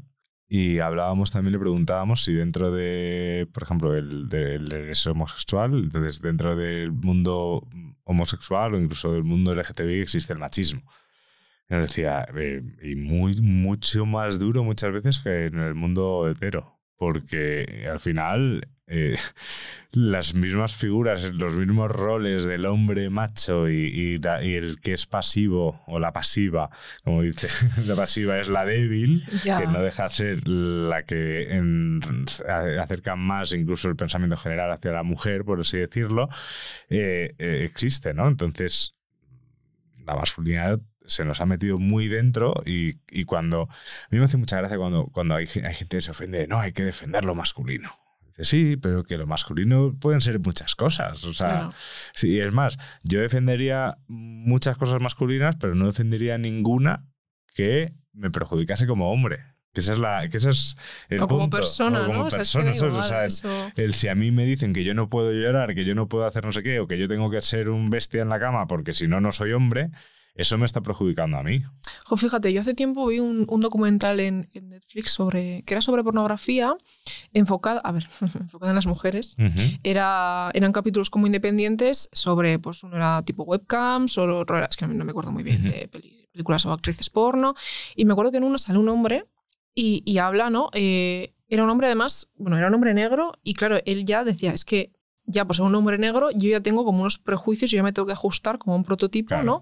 [0.51, 6.55] Y hablábamos también, le preguntábamos si dentro de, por ejemplo, el, del homosexual, entonces dentro
[6.55, 7.67] del mundo
[8.03, 10.81] homosexual o incluso del mundo LGTBI existe el machismo.
[11.69, 16.27] Y nos decía, eh, y muy, mucho más duro muchas veces que en el mundo
[16.27, 19.15] hetero, porque al final eh,
[19.91, 24.93] las mismas figuras, los mismos roles del hombre macho y, y la- y el que
[24.93, 26.69] es pasivo o la pasiva,
[27.03, 27.47] como dice,
[27.85, 29.59] la pasiva es la débil, Ya.
[29.59, 32.01] que no deja de ser la que en-
[32.79, 36.27] acerca más incluso el pensamiento general hacia la mujer, por así decirlo,
[36.89, 38.27] eh, eh, existe, ¿no?
[38.27, 38.93] Entonces,
[40.05, 43.63] la masculinidad se nos ha metido muy dentro y, y cuando...
[43.63, 46.47] A mí me hace mucha gracia cuando, cuando hay, ge- hay gente que se ofende,
[46.47, 47.91] no, hay que defender lo masculino.
[48.25, 51.23] Dice, sí, pero que lo masculino pueden ser muchas cosas.
[51.25, 51.73] O sea, Claro.
[52.13, 57.05] sí, es más, yo defendería muchas cosas masculinas, pero no defendería ninguna
[57.53, 59.39] que me perjudicase como hombre.
[59.71, 60.77] Que esa es la, que ese es
[61.09, 61.57] el o como punto.
[61.57, 62.25] persona, O como ¿no?
[62.25, 62.71] O sea, es que persona.
[62.71, 65.31] O igual, sea, el- eso- el si a mí me dicen que yo no puedo
[65.31, 67.69] llorar, que yo no puedo hacer no sé qué, o que yo tengo que ser
[67.69, 69.91] un bestia en la cama porque si no, no soy hombre,
[70.39, 71.62] eso me está perjudicando a mí.
[72.06, 75.82] Jo, fíjate, yo hace tiempo vi un, un documental en, en Netflix sobre que era
[75.82, 76.73] sobre pornografía
[77.34, 78.08] enfocada, a ver,
[78.39, 79.36] enfocada en las mujeres.
[79.84, 84.78] Era, eran capítulos como independientes sobre, pues uno era tipo webcams, o otro era, es
[84.78, 85.71] que no me acuerdo muy bien, Ujú.
[85.71, 87.56] de peli- películas o actrices porno.
[87.95, 89.25] Y me acuerdo que en una sale un hombre
[89.75, 90.69] y, y habla, ¿no?
[90.73, 94.52] Eh, era un hombre además, bueno, era un hombre negro y claro, él ya decía,
[94.54, 94.91] es que
[95.25, 97.91] ya pues a un hombre negro yo ya tengo como unos prejuicios y yo me
[97.93, 99.43] tengo que ajustar como un prototipo, Claro.
[99.43, 99.62] ¿no?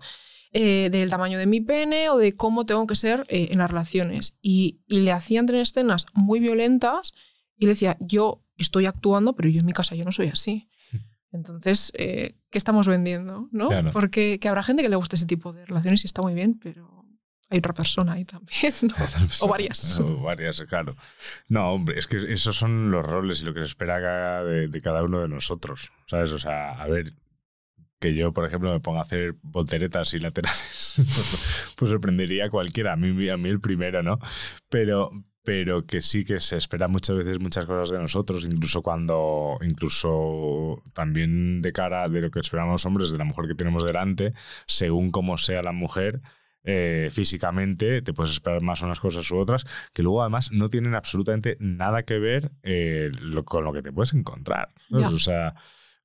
[0.53, 3.69] Eh, del tamaño de mi pene o de cómo tengo que ser eh, en las
[3.69, 4.37] relaciones.
[4.41, 7.13] Y, y le hacían tener escenas muy violentas
[7.57, 10.69] y le decía, yo estoy actuando, pero yo en mi casa yo no soy así.
[11.31, 13.49] Entonces, eh, ¿qué estamos vendiendo?
[13.51, 13.69] ¿no?
[13.69, 13.91] Claro.
[13.91, 16.57] Porque que habrá gente que le guste ese tipo de relaciones y está muy bien,
[16.57, 17.05] pero
[17.49, 18.73] hay otra persona ahí también.
[18.81, 18.93] ¿no?
[19.41, 19.99] O varias.
[20.03, 20.95] O varias, claro.
[21.49, 24.81] No, hombre, es que esos son los roles y lo que se espera de, de
[24.81, 26.31] cada uno de nosotros, ¿sabes?
[26.31, 27.13] O sea, a ver,
[27.99, 32.49] que yo, por ejemplo, me ponga a hacer volteretas y laterales, pues, pues sorprendería a
[32.49, 34.19] cualquiera, a mí, a mí el primero, ¿no?
[34.69, 35.11] Pero,
[35.43, 40.83] pero que sí que se espera muchas veces muchas cosas de nosotros, incluso cuando, incluso
[40.93, 44.33] también de cara de lo que esperamos los hombres, de la mujer que tenemos delante,
[44.67, 46.21] según cómo sea la mujer,
[46.63, 50.95] eh, físicamente te puedes esperar más unas cosas u otras, que luego además no tienen
[50.95, 54.73] absolutamente nada que ver eh, lo- con lo que te puedes encontrar.
[55.15, 55.55] O sea,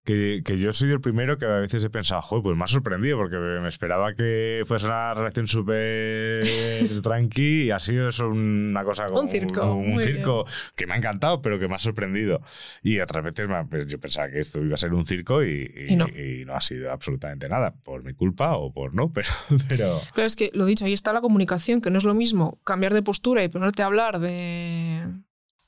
[0.05, 2.67] que, que yo soy el primero que a veces he pensado, joder, pues me ha
[2.67, 6.45] sorprendido porque me esperaba que fuese una relación súper
[7.03, 10.45] tranqui y ha sido eso una cosa como Un circo, un muy circo
[10.77, 12.41] que me ha encantado, pero que me ha sorprendido.
[12.83, 15.73] Y otras veces me pues, yo pensaba que esto iba a ser un circo y,
[15.89, 16.07] y- Y no.
[16.09, 19.29] y no ha sido absolutamente nada, por mi culpa o por no, pero...
[19.69, 22.61] pero Claro, es que lo dicho, ahí está la comunicación, que no es lo mismo
[22.65, 25.07] cambiar de postura y ponerte a hablar de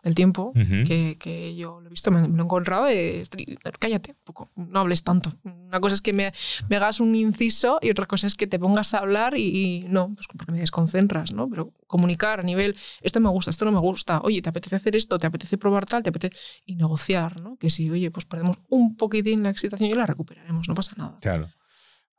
[0.05, 0.53] del tiempo,
[0.85, 4.19] que, que yo lo he visto, me, me lo he encontrado, de, "Estri- cállate un
[4.25, 5.33] poco, no hables tanto.
[5.45, 6.33] Una cosa es que me,
[6.69, 9.45] me hagas un inciso y otra cosa es que te pongas a hablar y,
[9.83, 11.49] y no, pues porque me desconcentras, ¿no?
[11.49, 14.95] Pero comunicar a nivel, esto me gusta, esto no me gusta, oye, ¿te apetece hacer
[14.95, 15.19] esto?
[15.19, 16.03] ¿Te apetece probar tal?
[16.03, 16.37] ¿Te apetece...?
[16.67, 17.57] Y negociar, ¿no?
[17.57, 21.19] Que si, oye, pues perdemos un poquitín la excitación y la recuperaremos, no pasa nada.
[21.21, 21.49] Claro.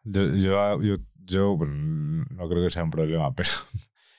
[0.03, 0.79] Yo, yo,
[1.23, 3.49] yo, no creo que sea un problema, pero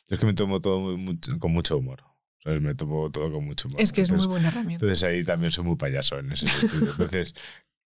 [0.09, 2.03] yo es que me tomo todo muy- con mucho humor.
[2.47, 2.63] ¿Sabes?
[2.63, 3.81] Me tomo todo con mucho humor.
[3.81, 4.85] Es que es muy Entonces- buena herramienta.
[4.87, 6.91] Entonces ahí también soy muy payaso en ese sentido.
[6.93, 7.35] Entonces,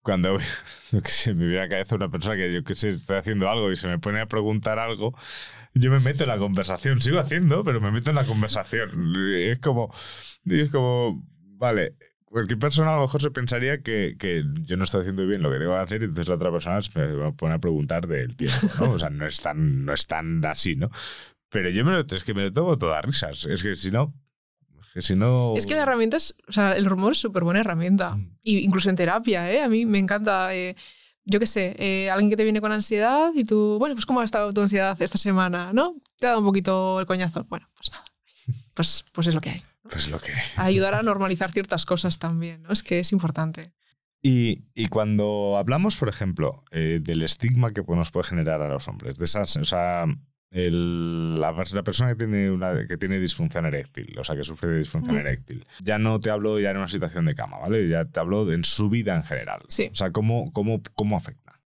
[0.02, 0.38] cuando
[0.92, 3.16] yo que sé, me viene a la cabeza una persona que yo que sé, estoy
[3.16, 5.16] haciendo algo y se me pone a preguntar algo,
[5.74, 7.00] yo me meto en la conversación.
[7.00, 9.14] Sigo haciendo, pero me meto en la conversación.
[9.34, 9.92] Es como,
[10.44, 11.96] es como, vale.
[12.24, 15.50] Cualquier persona a lo mejor se pensaría que, que yo no estoy haciendo bien lo
[15.50, 18.68] que debo hacer y entonces la otra persona se me pone a preguntar del tiempo,
[18.78, 18.92] ¿no?
[18.92, 20.90] O sea, no es tan, no es tan así, ¿no?
[21.48, 23.46] Pero yo me lo, es que me lo tomo todas risas.
[23.46, 24.14] Es que si no,
[24.92, 25.54] que si no...
[25.56, 28.16] Es que la herramienta es, o sea, el rumor es súper buena herramienta.
[28.16, 28.36] Mm.
[28.42, 29.62] Y incluso en terapia, ¿eh?
[29.62, 30.76] A mí me encanta, eh,
[31.24, 34.20] yo qué sé, eh, alguien que te viene con ansiedad y tú, bueno, pues ¿cómo
[34.20, 35.72] ha estado tu ansiedad esta semana?
[35.72, 35.96] ¿No?
[36.18, 37.44] Te ha dado un poquito el coñazo.
[37.44, 38.04] Bueno, pues nada.
[38.74, 39.62] Pues, pues es lo que hay.
[39.82, 40.32] Pues lo que...
[40.56, 42.72] Ayudar a normalizar ciertas cosas también, ¿no?
[42.72, 43.72] Es que es importante.
[44.22, 48.68] Y, y cuando hablamos, por ejemplo, eh, del estigma que pues, nos puede generar a
[48.68, 50.06] los hombres, de esas, o sea,
[50.50, 54.68] el- la, la persona que tiene, una, que tiene disfunción eréctil, o sea, que sufre
[54.70, 57.88] de disfunción eréctil, ya no te hablo ya en una situación de cama, ¿vale?
[57.88, 59.60] Ya te hablo de- en su vida en general.
[59.68, 59.88] Sí.
[59.92, 61.60] O sea, ¿cómo, cómo, cómo afecta?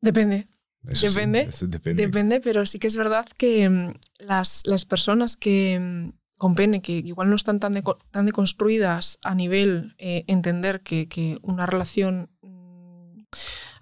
[0.00, 0.48] Depende.
[0.92, 1.48] Sí, Depende,
[1.94, 2.40] depende.
[2.40, 6.92] Pero sí que es verdad que mm, las, las personas que mm, con pene, que
[6.92, 12.30] igual no están tan, deco- tan deconstruidas a nivel eh, entender que, que una relación...
[12.42, 13.20] mm,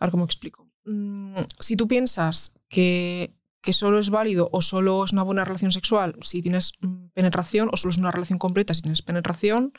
[0.01, 0.64] A ver cómo explico.
[0.85, 5.73] Mm, Si tú piensas que, que solo es válido o solo es una buena relación
[5.73, 9.73] sexual si tienes mm, penetración o solo es una relación completa si tienes penetración,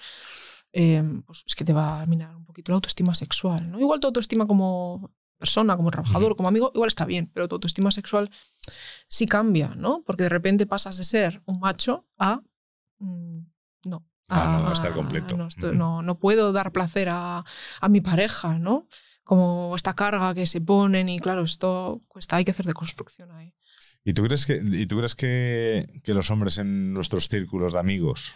[0.74, 3.72] eh, pues es que te va a minar un poquito la autoestima sexual.
[3.72, 3.80] ¿no?
[3.80, 7.92] Igual tu autoestima como persona, como trabajador, como amigo, igual está bien, pero tu autoestima
[7.92, 8.32] sexual
[9.10, 10.02] sí cambia, ¿no?
[10.06, 12.42] Porque de repente pasas de ser un macho a...
[13.00, 13.40] mm,
[13.86, 14.06] no.
[14.28, 15.38] Ah, no, estar completo.
[15.38, 17.44] No, estoy- no, no puedo dar placer a,
[17.82, 18.88] a mi pareja, ¿no?
[19.26, 23.32] Como esta carga que se ponen y claro, esto cuesta, hay que hacer de construcción
[23.32, 23.54] ahí.
[24.06, 27.80] ¿Y tú crees que, y tú crees que, que los hombres en nuestros círculos de
[27.80, 28.36] amigos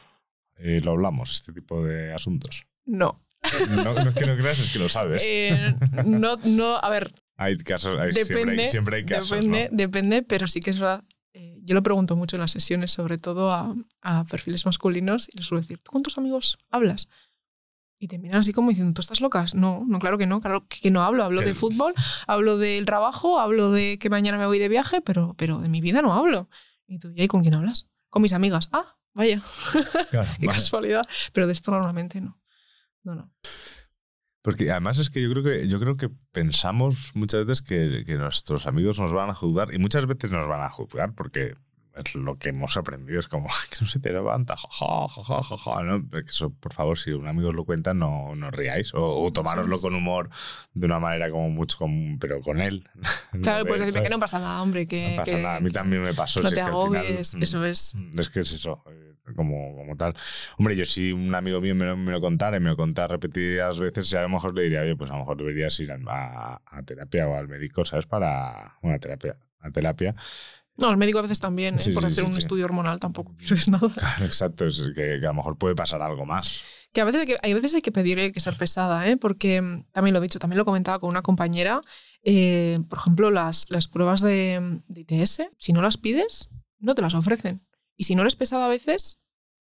[0.58, 2.66] eh, lo hablamos, este tipo de asuntos?
[2.86, 3.24] No.
[3.70, 5.24] No, no es que no creas, es que lo sabes.
[5.26, 9.30] Eh, no, no, a ver, hay casos, hay- siempre, depende, hay, siempre hay casos.
[9.30, 9.78] depende, ¿no?
[9.78, 11.04] depende, pero sí que es verdad.
[11.34, 15.38] eh, yo lo pregunto mucho en las sesiones, sobre todo a, a perfiles masculinos, y
[15.38, 17.08] les suelo decir, ¿tú con tus amigos hablas?
[18.02, 19.54] Y te miran así como diciendo, ¿tú estás locas?
[19.56, 21.26] No, no, claro que no, claro que no hablo.
[21.26, 21.94] Hablo de fútbol,
[22.28, 25.82] hablo del trabajo, hablo de que mañana me voy de viaje, pero, pero de mi
[25.82, 26.50] vida no hablo.
[26.88, 27.90] Y tú, ¿y ahí con quién hablas?
[28.10, 28.70] Con mis amigas.
[28.72, 29.44] Ah, vaya,
[30.12, 30.58] Claro, qué vale.
[30.60, 31.04] casualidad.
[31.34, 32.40] Pero de esto normalmente no.
[33.04, 33.34] No, no.
[34.42, 38.16] Porque además es que yo creo que yo creo que pensamos muchas veces que, que
[38.16, 41.56] nuestros amigos nos van a juzgar y muchas veces nos van a juzgar porque
[41.96, 45.84] es lo que hemos aprendido es como que no se te levanta jaja jaja jaja
[45.84, 46.06] ¿no?
[46.28, 49.80] Eso por favor si un amigo os lo cuenta no, no riáis o, o tomároslo
[49.82, 50.30] con humor
[50.74, 52.88] de una manera como mucho con- pero con él
[53.42, 55.56] Claro, No, pues decirme que no pasa nada, hombre, que, No pasa que- nada.
[55.58, 56.42] A mí también me pasó.
[56.42, 57.94] no si te es al final, agobies, mm, eso es.
[58.18, 60.16] Es que es eso, eh, como, como tal.
[60.58, 63.14] Hombre, yo si un amigo mío me lo, me lo contara y me lo contara
[63.16, 65.92] repetidas veces, ya a lo mejor le diría, oye, pues a lo mejor deberías ir
[65.92, 68.08] a, a- a terapia o al médico, ¿sabes?
[68.08, 69.38] Para una terapia.
[69.60, 70.16] A terapia.
[70.80, 71.82] No, el médico a veces también, ¿eh?
[71.82, 73.90] Sí, por sí, hacer sí, un estudio hormonal tampoco pierdes nada.
[73.96, 74.66] Claro, exacto.
[74.66, 76.62] Es que, que a lo mejor puede pasar algo más.
[76.94, 79.18] Que a veces hay que, hay veces hay que pedir, hay que ser pesada, ¿eh?
[79.18, 81.82] porque mm, también lo he dicho, también lo comentaba con una compañera.
[82.24, 86.50] eh, por ejemplo, las, las pruebas de, de ITS, si no las pides,
[86.80, 87.66] no te las ofrecen.
[87.96, 89.20] Y si no eres pesada a veces,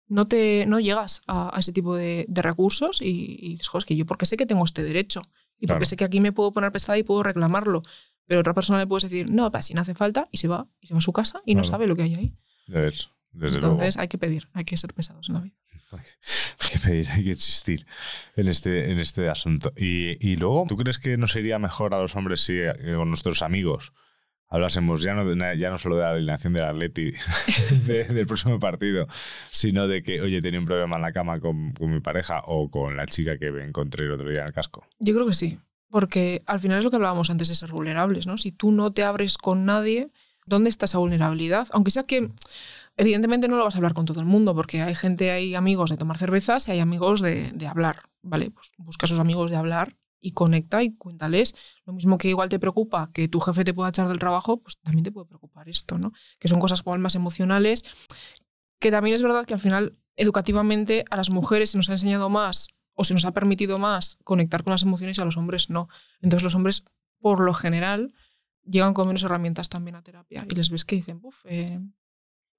[0.08, 3.78] no, te, no llegas a, a ese tipo de, de recursos y, y dices, "Jo,
[3.80, 5.22] es que yo porque sé que tengo este derecho
[5.60, 5.86] y porque Claro.
[5.86, 7.82] sé que aquí me puedo poner pesada y puedo reclamarlo.
[8.28, 10.48] Pero a otra persona le puedes decir, no, pa, si no hace falta, y se
[10.48, 12.34] va, y se va a su casa y no sabe lo que hay ahí.
[12.68, 15.56] Ya ves, Desde Entonces hay que pedir, hay que ser pesados en la vida.
[16.60, 17.86] Hay que pedir, hay que existir
[18.36, 19.72] en este, en este asunto.
[19.78, 23.08] Y, y luego, ¿tú crees que nos iría mejor a los hombres si eh, con
[23.08, 23.94] nuestros amigos
[24.50, 27.12] hablásemos ya no, de ya no solo de la alineación del Atleti
[27.86, 29.08] de- del próximo partido,
[29.52, 32.70] sino de que, oye, tenía un problema en la cama con, con mi pareja o
[32.70, 34.86] con la chica que me encontré el otro día en el casco?
[35.00, 35.58] Yo creo que sí,
[35.90, 38.38] porque al final es lo que hablábamos antes de ser vulnerables, ¿no?
[38.38, 40.12] Si tú no te abres con nadie,
[40.46, 41.68] ¿dónde está esa vulnerabilidad?
[41.72, 42.32] Aunque sea que,
[42.98, 45.90] evidentemente, no lo vas a hablar con todo el mundo, porque hay gente, hay amigos
[45.90, 48.52] de tomar cervezas y hay amigos de, de hablar, ¿vale?
[48.52, 51.56] Pues busca a esos amigos de hablar y conecta y cuéntales.
[51.86, 54.78] Lo mismo que igual te preocupa que tu jefe te pueda echar del trabajo, pues
[54.80, 56.12] también te puede preocupar esto, ¿no?
[56.40, 57.84] Que son cosas como más emocionales,
[58.80, 62.30] que también es verdad que al final, educativamente, a las mujeres se nos ha enseñado
[62.30, 62.68] más
[63.00, 65.88] o se nos ha permitido más conectar con las emociones y a los hombres no.
[66.22, 66.84] Entonces los hombres,
[67.20, 68.14] por lo general,
[68.66, 71.80] llegan con menos herramientas también a terapia y les ves que dicen, "Buf, eh,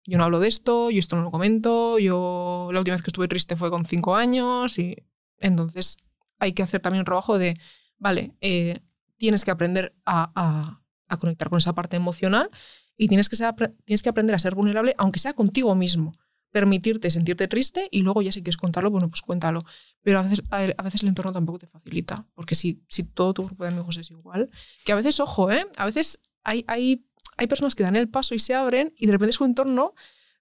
[0.07, 3.09] yo no hablo de esto, yo esto no lo comento, yo la última vez que
[3.11, 4.97] estuve triste fue con cinco años y
[5.39, 5.97] entonces
[6.39, 7.59] hay que hacer también un trabajo de,
[7.99, 8.78] vale, eh,
[9.16, 12.49] tienes que aprender a, a- a conectar con esa parte emocional
[12.97, 16.16] y tienes que, ser- tienes que aprender a ser vulnerable, aunque sea contigo mismo.
[16.51, 19.64] Permitirte sentirte triste y luego ya si quieres contarlo, bueno, pues cuéntalo.
[20.03, 23.44] Pero a veces, a veces el entorno tampoco te facilita, porque si, si todo tu
[23.44, 24.51] grupo de amigos es igual,
[24.84, 25.66] que a veces, ojo, ¿eh?
[25.76, 27.05] a veces hay, hay,
[27.36, 29.94] hay personas que dan el paso y se abren y de repente su entorno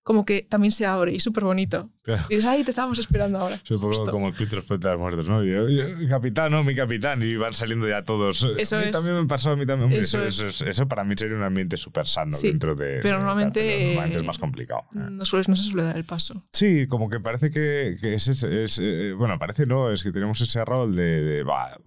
[0.07, 1.89] como que también se abre y súper bonito.
[2.01, 2.23] Claro.
[2.29, 3.55] Y dices, ay, te estábamos esperando ahora.
[3.55, 4.09] Es un poco Justo.
[4.11, 5.43] como el Club de los Poetas Muertos, ¿no?
[5.43, 8.47] Yo, yo, capitán, no, mi capitán, y van saliendo ya todos.
[8.57, 8.91] Eso a mí es.
[8.91, 9.91] también me pasó, a mí también.
[9.91, 10.61] Eso Eso, eso, es.
[10.61, 12.99] es- eso para mí sería un ambiente súper sano Sí, dentro de.
[13.01, 14.83] pero de- normalmente, pero normalmente es más complicado.
[14.93, 16.45] No, sueles, no se suele dar el paso.
[16.53, 20.13] Sí, como que parece que, que ese es, es, eh, Bueno, parece no, es que
[20.13, 21.03] tenemos ese rol de.
[21.21, 21.77] de, "Bah,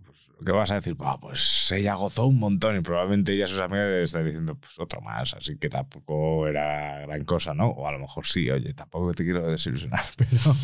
[0.45, 0.95] ¿Qué vas a decir?
[0.95, 4.79] "Bah, pues ella gozó un montón y probablemente ella sus amigas le están diciendo, pues
[4.79, 7.69] otro más, así que tampoco era gran cosa, ¿no?
[7.69, 10.55] O a lo mejor sí, oye, tampoco te quiero desilusionar, pero.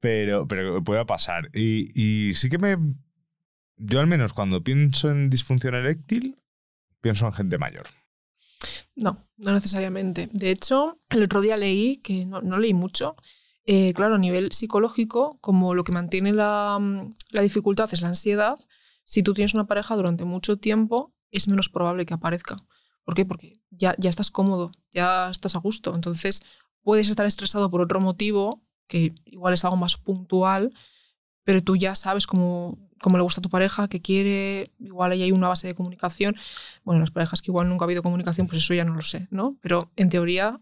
[0.00, 1.50] Pero, pero puede pasar.
[1.52, 2.76] Y, y sí que me.
[3.76, 6.36] Yo, al menos, cuando pienso en disfunción eréctil,
[7.00, 7.86] pienso en gente mayor.
[8.94, 10.28] No, no necesariamente.
[10.32, 13.16] De hecho, el otro día leí, que no, no leí mucho,
[13.64, 16.78] eh, claro, a nivel psicológico, como lo que mantiene la,
[17.30, 18.58] la dificultad es la ansiedad,
[19.08, 22.58] si tú tienes una pareja durante mucho tiempo, es menos probable que aparezca.
[23.04, 23.24] ¿Por qué?
[23.24, 25.94] Porque ya, ya estás cómodo, ya estás a gusto.
[25.94, 26.42] Entonces,
[26.82, 30.74] puedes estar estresado por otro motivo, que igual es algo más puntual,
[31.42, 35.22] pero tú ya sabes cómo, cómo le gusta a tu pareja, qué quiere, igual ahí
[35.22, 36.36] hay una base de comunicación.
[36.84, 39.26] Bueno, las parejas que igual nunca ha habido comunicación, pues eso ya no lo sé,
[39.30, 39.56] ¿no?
[39.62, 40.60] Pero en teoría,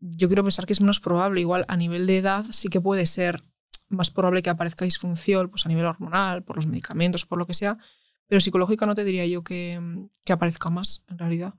[0.00, 1.40] yo quiero pensar que es menos probable.
[1.40, 3.40] Igual a nivel de edad sí que puede ser
[3.88, 7.54] más probable que aparezca disfunción, pues a nivel hormonal, por los medicamentos, por lo que
[7.54, 7.78] sea,
[8.26, 9.80] Pero psicológica no te diría yo que,
[10.24, 11.54] que aparezca más, en realidad.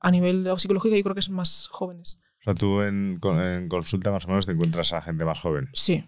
[0.00, 2.20] A nivel de psicológica yo creo que son más jóvenes.
[2.40, 5.68] O sea, tú en, en consulta más o menos te encuentras a gente más joven.
[5.72, 6.04] Sí.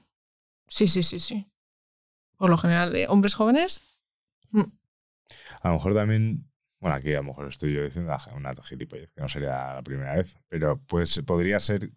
[0.68, 1.50] Sí, sí, sí, sí.
[2.36, 3.82] Por lo general, de hombres jóvenes.
[4.50, 4.62] mm,
[5.62, 6.50] A lo mejor también,
[6.80, 9.82] bueno, aquí a lo mejor estoy yo diciendo "Ah, una gilipollez, que no sería la
[9.82, 11.90] primera vez, pero pues podría ser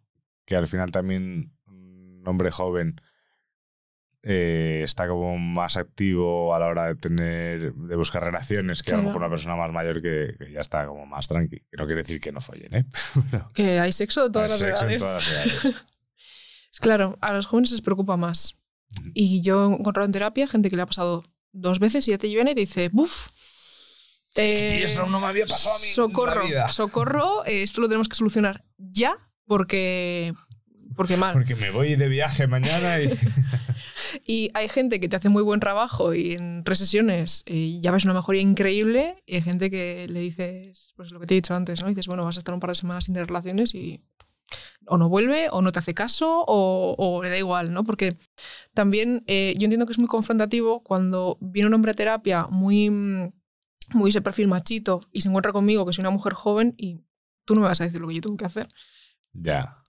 [0.45, 3.01] que al final también un hombre joven
[4.27, 8.95] eh, está como más activo a la hora de tener, de buscar relaciones que a
[8.95, 9.07] lo Claro.
[9.09, 11.59] mejor una persona más mayor que, que ya está como más tranqui.
[11.59, 12.85] Que no quiere decir que no follen, ¿eh?
[13.31, 15.01] Pero Que hay sexo de todas hay las sexo en edades.
[15.03, 15.83] todas las edades.
[16.81, 18.57] Claro, a los jóvenes les preocupa más.
[19.13, 22.17] Y yo he encontrado en terapia gente que le ha pasado dos veces y ya
[22.17, 23.27] te viene y te dice, ¡buf!
[24.35, 30.33] eh, no me había socorro, socorro, eh, esto lo tenemos que solucionar ya porque,
[30.95, 31.33] porque mal.
[31.33, 33.09] Porque me voy de viaje mañana y...
[34.25, 37.91] Y hay gente que te hace muy buen trabajo y en tres sesiones eh, ya
[37.91, 41.35] ves una mejoría increíble y hay gente que le dices, pues lo que te he
[41.35, 41.87] dicho antes, ¿no?
[41.87, 44.03] Y dices, bueno, vas a estar un par de semanas sin tener relaciones y
[44.87, 47.83] o no vuelve o no te hace caso o, o le da igual, ¿no?
[47.83, 48.17] Porque
[48.73, 52.89] también eh, yo entiendo que es muy confrontativo cuando viene un hombre a terapia muy,
[52.89, 53.31] mm,
[53.93, 57.01] muy ese perfil machito y se encuentra conmigo que soy una mujer joven y
[57.45, 58.67] tú no me vas a decir lo que yo tengo que hacer.
[59.33, 59.84] Ya.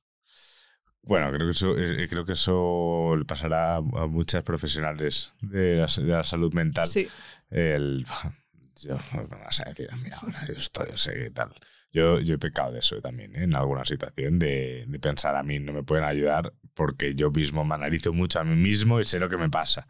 [1.06, 5.86] Bueno, creo que eso, eh, creo que eso le pasará a muchas profesionales de la,
[5.86, 6.86] de la salud mental.
[6.86, 7.08] Sí.
[7.48, 8.04] El,
[8.82, 11.52] yo, no me vas a decir a mí ahora, yo estoy, yo sé qué tal.
[11.92, 13.44] Yo, yo he pecado de eso también, ¿eh?
[13.44, 17.64] en alguna situación, de, de pensar a mí no me pueden ayudar porque yo mismo
[17.64, 19.86] me analizo mucho a mí mismo y sé lo que me pasa.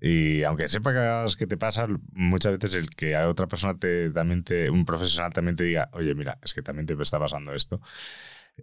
[0.00, 4.42] Y aunque sepas que te pasa, muchas veces el que a otra persona te, también
[4.44, 7.80] te, un profesional también te diga, oye, mira, es que también te está pasando esto,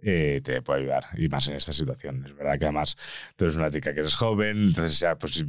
[0.02, 1.04] eh, te puede ayudar.
[1.16, 2.24] Y más en esta situación.
[2.26, 2.96] Es verdad que además
[3.36, 5.44] tú eres una chica que eres joven, entonces ya, pues si,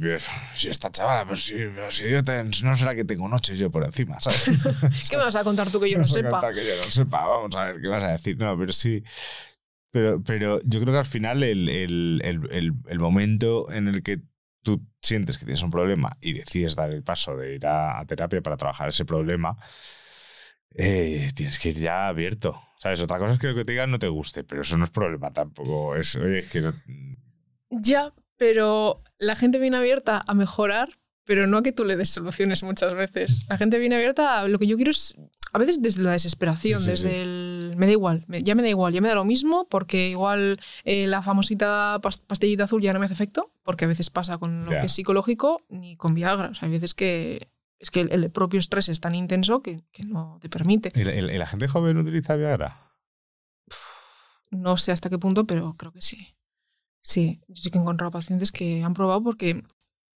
[0.54, 1.56] si esta chavala, pues si,
[1.90, 4.44] si yo te- no será que tengo noches yo por encima, ¿sabes?
[5.10, 6.52] ¿Qué me vas a contar tú que yo no a sepa?
[6.52, 8.36] Que yo no sepa, vamos a ver qué vas a decir.
[8.38, 9.02] No, pero sí.
[9.90, 14.02] Pero, pero yo creo que al final el, el, el, el, el momento en el
[14.02, 14.20] que
[14.62, 18.06] tú sientes que tienes un problema y decides dar el paso de ir a, a
[18.06, 19.56] terapia para trabajar ese problema,
[20.74, 22.60] eh, tienes que ir ya abierto.
[22.82, 23.00] ¿Sabes?
[23.00, 24.90] Otra cosa es que lo que te digan no te guste, pero eso no es
[24.90, 25.94] problema tampoco.
[25.94, 26.74] Es, oye, es que no-
[27.70, 32.10] Ya, pero la gente viene abierta a mejorar, pero no a que tú le des
[32.10, 33.46] soluciones muchas veces.
[33.48, 35.14] La gente viene abierta a lo que yo quiero es,
[35.52, 37.14] a veces desde la desesperación, Sí, desde sí.
[37.20, 37.74] el...
[37.76, 40.58] Me da igual, me- ya me da igual, ya me da lo mismo, porque igual
[40.82, 44.38] eh, la famosita pas- pastillita azul ya no me hace efecto, porque a veces pasa
[44.38, 44.80] con lo Ya.
[44.80, 46.48] que es psicológico, ni con Viagra.
[46.48, 47.46] O sea, hay veces que
[47.82, 50.92] es que el, el propio estrés es tan intenso que, que no te permite.
[50.94, 52.92] ¿Y la, y la gente joven utiliza Viagra?
[54.50, 56.36] No sé hasta qué punto, pero creo que sí.
[57.00, 59.64] Sí, yo sí que he encontrado pacientes que han probado porque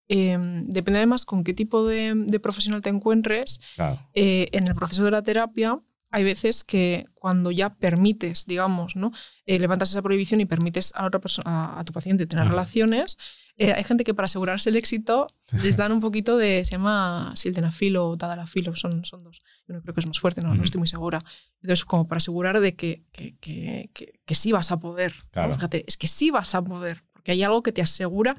[0.09, 3.61] eh, depende además con qué tipo de, de profesional te encuentres.
[3.75, 4.09] Claro.
[4.15, 5.81] eh, en el proceso de la terapia
[6.13, 9.11] hay veces que cuando ya permites, digamos, ¿no?
[9.45, 13.19] Eh, levantas esa prohibición y permites a otra persona, a, a tu paciente tener relaciones,
[13.59, 15.29] eh, hay gente que para asegurarse el éxito
[15.63, 19.43] les dan un poquito de, se llama sildenafil o tadalafil, son, son dos.
[19.67, 21.23] Yo no creo que es más fuerte, no, no estoy muy segura.
[21.63, 25.15] Entonces, como para asegurar de que, que, que, que- que sí vas a poder.
[25.31, 25.53] Claro.
[25.55, 28.37] Fíjate, es que sí vas a poder, porque hay algo que te asegura.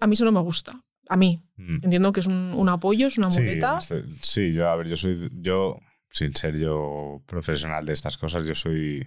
[0.00, 0.82] A mí eso no me gusta.
[1.08, 1.40] A mí.
[1.56, 1.84] Mm.
[1.84, 3.78] Entiendo que es un, un apoyo, es una Sí, muleta.
[3.78, 5.78] este- sí, yo, a ver, yo soy, yo,
[6.10, 9.06] sin ser yo profesional de estas cosas, yo soy,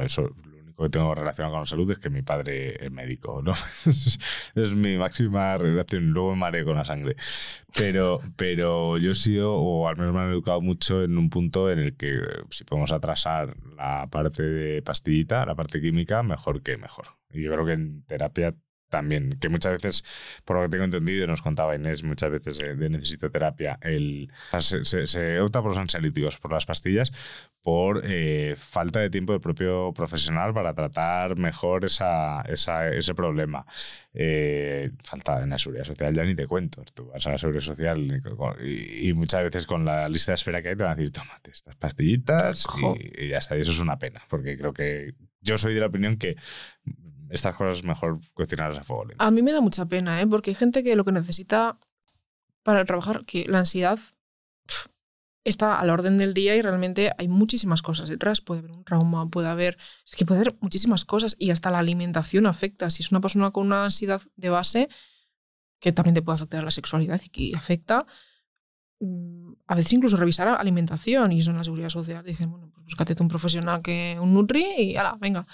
[0.00, 0.30] eso,
[0.78, 3.52] que tengo relacionado con la salud es que mi padre es médico, ¿no?
[4.54, 7.16] es mi máxima relación, luego me mareo con la sangre.
[7.74, 11.70] Pero, pero yo he sido, o al menos me han educado mucho en un punto
[11.70, 12.20] en el que
[12.50, 17.06] si podemos atrasar la parte de pastillita, la parte química, mejor que mejor.
[17.30, 18.54] Y yo creo que en terapia
[18.94, 20.04] también, que muchas veces,
[20.44, 24.30] por lo que tengo entendido, nos contaba Inés, muchas veces eh, de necesito terapia, el,
[24.60, 27.10] se, se- se opta por los ansiolíticos, por las pastillas,
[27.62, 33.66] por eh, falta de tiempo del propio profesional para tratar mejor esa, esa- ese problema.
[34.12, 36.84] Eh, falta en la seguridad social, ya ni te cuento.
[36.94, 38.22] Tú vas a la seguridad social
[38.60, 41.10] y, y- muchas veces con la lista de espera que hay te van a decir,
[41.12, 42.66] tómate estas pastillitas
[43.16, 43.56] y, y ya está.
[43.56, 46.36] Y eso es una pena, porque creo que yo soy de la opinión que
[47.34, 49.24] estas cosas mejor cocinarlas a fuego lento.
[49.24, 50.26] A mí me da mucha pena, ¿eh?
[50.26, 51.78] porque hay gente que lo que necesita
[52.62, 53.98] para trabajar, que la ansiedad
[55.44, 58.40] está a la orden del día y realmente hay muchísimas cosas detrás.
[58.40, 59.76] Puede haber un trauma, puede haber.
[60.06, 62.88] Es que puede haber muchísimas cosas y hasta la alimentación afecta.
[62.90, 64.88] Si es una persona con una ansiedad de base,
[65.80, 68.06] que también te puede afectar la sexualidad y que afecta.
[69.04, 72.24] Mm, A veces incluso revisar alimentación y eso en la seguridad social.
[72.24, 75.46] Dicen, bueno, pues búscate tú un profesional que un Nutri y ala, venga.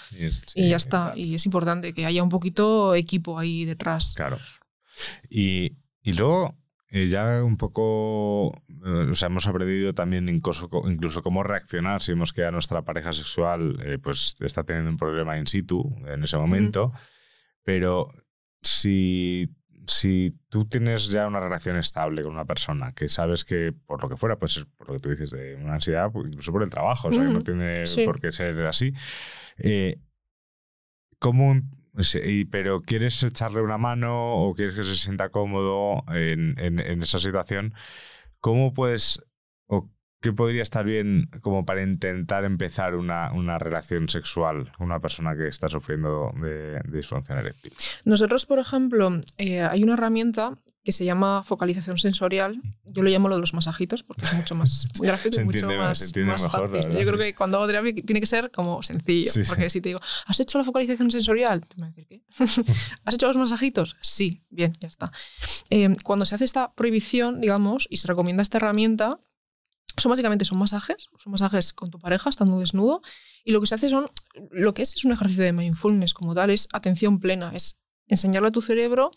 [0.55, 1.13] Y, ya está.
[1.13, 1.19] claro.
[1.19, 4.13] Y es importante que haya un poquito equipo ahí detrás.
[4.15, 4.37] Claro.
[5.29, 6.55] Y, y luego,
[6.93, 8.51] eh, ya un poco,
[8.85, 12.81] eh, o sea, hemos aprendido también incluso, incluso cómo reaccionar si vemos que a nuestra
[12.81, 16.91] pareja sexual eh, pues está teniendo un problema in situ en ese momento.
[17.63, 18.09] Pero
[18.61, 19.49] si,
[19.87, 24.09] si tú tienes ya una relación estable con una persona que sabes que por lo
[24.09, 26.69] que fuera, pues por lo que tú dices de una ansiedad, pues, incluso por el
[26.69, 28.05] trabajo, o sea, que no tiene sí.
[28.05, 28.93] por qué ser así.
[29.57, 29.97] eh,
[31.19, 31.61] ¿Cómo
[31.99, 37.01] Sí, pero quieres echarle una mano o quieres que se sienta cómodo en, en- en
[37.01, 37.73] esa situación,
[38.39, 39.21] ¿cómo puedes
[40.21, 45.35] qué podría estar bien como para intentar empezar una, una relación sexual con una persona
[45.35, 47.73] que está sufriendo de, de disfunción eréctil?
[48.05, 52.59] Nosotros, por ejemplo, eh, hay una herramienta que se llama focalización sensorial.
[52.85, 55.99] Yo lo llamo lo de los masajitos porque es mucho más gráfico y mucho más,
[55.99, 56.91] se entiende más mejor, fácil.
[56.91, 59.31] Yo creo que cuando hago terapia tiene que ser como sencillo.
[59.31, 59.77] Sí, porque sí.
[59.77, 61.63] si te digo, ¿has hecho la focalización sensorial?
[61.75, 62.23] Me vas a decir, ¿qué?
[63.05, 63.97] ¿Has hecho los masajitos?
[64.01, 65.11] Sí, bien, ya está.
[65.69, 69.19] Eh, cuando se hace esta prohibición, digamos, y se recomienda esta herramienta,
[69.97, 73.01] son básicamente son masajes, son masajes con tu pareja estando desnudo
[73.43, 74.09] y lo que se hace son,
[74.51, 78.49] lo que es es un ejercicio de mindfulness como tal, es atención plena, es enseñarle
[78.49, 79.11] a tu cerebro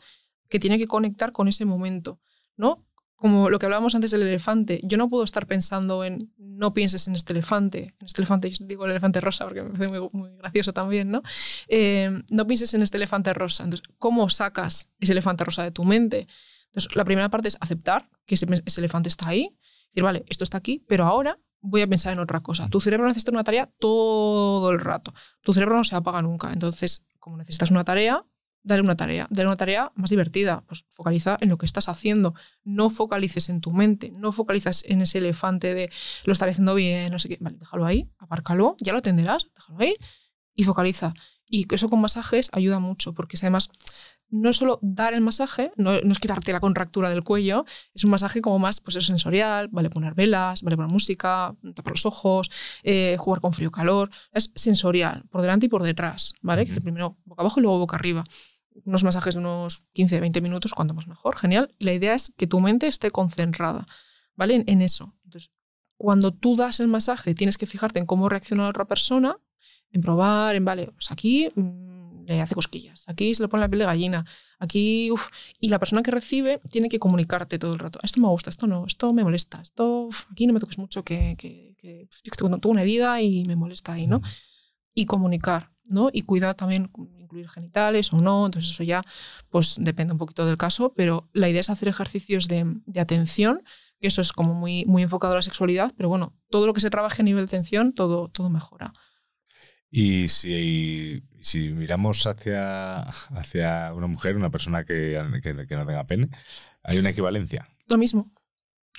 [0.48, 2.20] que tiene que conectar con ese momento,
[2.56, 2.86] ¿no?
[3.14, 7.08] Como lo que hablábamos antes del elefante, yo no puedo estar pensando en no pienses
[7.08, 10.72] en este elefante, en este elefante, digo el elefante rosa porque me parece muy, gracioso
[10.72, 11.22] también, ¿no?
[11.68, 13.64] Eh, no pienses en este elefante rosa.
[13.64, 16.26] Entonces, ¿cómo sacas ese elefante rosa de tu mente?
[16.66, 18.46] Entonces, la primera parte es aceptar que ese
[18.80, 19.56] elefante está ahí,
[19.94, 22.68] decir, vale, esto está aquí, pero ahora voy a pensar en otra cosa.
[22.68, 25.14] Tu cerebro necesita una tarea todo el rato.
[25.42, 26.52] Tu cerebro no se apaga nunca.
[26.52, 28.24] Entonces, como necesitas una tarea,
[28.62, 29.26] dale una tarea.
[29.30, 30.62] Dale una tarea más divertida.
[30.66, 32.34] Pues focaliza en lo que estás haciendo.
[32.64, 34.10] No focalices en tu mente.
[34.10, 35.90] No focalizas en ese elefante de
[36.24, 37.38] lo estaré haciendo bien, no sé qué.
[37.40, 39.96] Vale, déjalo ahí, apárcalo, ya lo atenderás, déjalo ahí
[40.54, 41.14] y focaliza.
[41.46, 43.70] Y eso con masajes ayuda mucho, porque es además
[44.30, 47.64] no es solo dar el masaje, no, no es quitarte la contractura del cuello,
[47.94, 51.92] es un masaje como más pues, es sensorial, vale poner velas, vale poner música, tapar
[51.92, 52.50] los ojos,
[52.82, 56.64] eh, jugar con frío calor, es sensorial, por delante y por detrás, ¿vale?
[56.64, 56.74] Que Ujú.
[56.74, 58.24] dice primero boca abajo y luego boca arriba.
[58.84, 61.72] Unos masajes de unos 15-20 minutos, cuanto más mejor, genial.
[61.78, 63.86] Y la idea es que tu mente esté concentrada,
[64.34, 64.56] ¿vale?
[64.56, 65.14] En, en eso.
[65.24, 65.52] Entonces,
[65.96, 69.36] cuando tú das el masaje, tienes que fijarte en cómo reacciona la otra persona,
[69.92, 71.93] en probar, en, vale, pues aquí mm,
[72.26, 74.24] le hace cosquillas, aquí se le pone la piel de gallina,
[74.58, 75.28] aquí, uff,
[75.60, 77.98] y la persona que recibe tiene que comunicarte todo el rato.
[78.02, 81.04] Esto me gusta, esto no, esto me molesta, esto, uf, aquí no me toques mucho,
[81.04, 84.22] que, que, que tengo, tengo una herida y me molesta ahí, ¿no?
[84.94, 86.10] Y comunicar, ¿no?
[86.12, 89.04] Y cuidar también, incluir genitales o no, entonces eso ya,
[89.50, 93.62] pues depende un poquito del caso, pero la idea es hacer ejercicios de, de atención,
[94.00, 96.80] que eso es como muy, muy enfocado a la sexualidad, pero bueno, todo lo que
[96.80, 98.92] se trabaje a nivel de atención, todo, todo mejora.
[99.96, 106.02] Y si, si miramos hacia, hacia una mujer, una persona que, que- que no tenga
[106.04, 106.30] pene,
[106.82, 107.68] hay una equivalencia.
[107.86, 108.32] Lo mismo,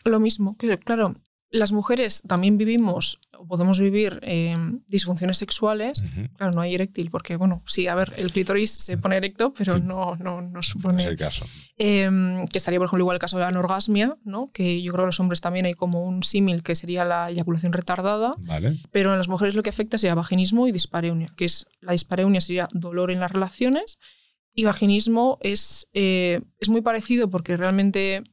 [0.05, 0.55] lo mismo.
[0.85, 1.15] Claro,
[1.55, 4.55] las mujeres también vivimos o podemos vivir eh,
[4.87, 6.01] disfunciones sexuales.
[6.01, 6.27] Ujú.
[6.37, 9.75] Claro, no hay eréctil, porque, bueno, sí, a ver, el clítoris se pone erecto, pero
[9.75, 9.81] Sí.
[9.83, 11.03] no, no, no No es supone.
[11.03, 11.45] el caso.
[11.77, 12.09] Eh,
[12.51, 14.47] que estaría, por ejemplo, igual el caso de la anorgasmia, ¿no?
[14.53, 17.29] que yo creo que en los hombres también hay como un símil que sería la
[17.29, 18.79] eyaculación retardada, ¿Vale?
[18.91, 22.41] pero en las mujeres lo que afecta sería vaginismo y dispareunia, que es la dispareunia
[22.41, 23.97] sería dolor en las relaciones
[24.53, 28.23] y vaginismo es, eh, es muy parecido porque realmente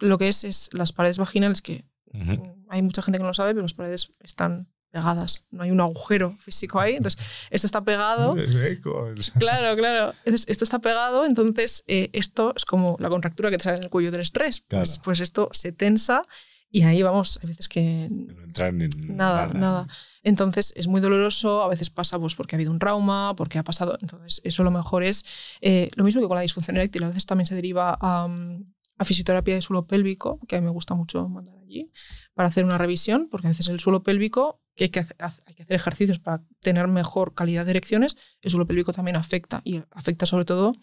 [0.00, 2.32] lo que es es las paredes vaginales que Ujú.
[2.32, 5.70] mm, hay mucha gente que no lo sabe, pero las paredes están pegadas, no hay
[5.70, 10.14] un agujero físico ahí, entonces esto está pegado Es eco, es- Claro, claro.
[10.24, 13.82] Entonces, esto está pegado, entonces eh, esto es como la contractura que te sale en
[13.84, 14.60] el cuello del estrés.
[14.60, 15.02] Pues, Claro.
[15.04, 16.22] pues esto se tensa
[16.70, 19.86] y ahí vamos, hay veces que No entrar ni nada, nada.
[20.22, 23.64] Entonces es muy doloroso, a veces pasa pues, porque ha habido un trauma, porque ha
[23.64, 23.98] pasado.
[24.00, 25.24] Entonces, eso lo mejor es
[25.60, 27.04] eh, lo mismo que con la disfunción eréctil.
[27.04, 28.64] A veces también se deriva a, mm,
[28.98, 31.90] a fisioterapia de suelo pélvico, que a mí me gusta mucho mandar allí,
[32.36, 35.54] para hacer una revisión, porque a veces el suelo pélvico, que hay que hacer, hay
[35.54, 39.62] que hacer ejercicios para tener mejor calidad de erecciones, el suelo pélvico también afecta.
[39.64, 40.74] Y afecta sobre todo,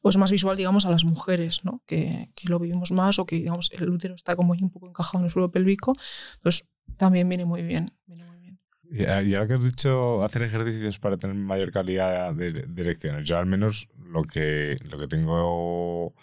[0.00, 1.82] o es más visual, digamos, a las mujeres, ¿no?
[1.86, 5.18] que, que lo vivimos más o que, digamos, el útero está como un poco encajado
[5.18, 5.96] en el suelo pélvico.
[6.36, 7.92] Entonces, también viene muy bien.
[8.06, 8.60] Viene muy bien.
[8.92, 13.38] Y ahora que has dicho hacer ejercicios para tener mayor calidad de, de erecciones, yo
[13.38, 16.14] al menos lo que, lo que tengo,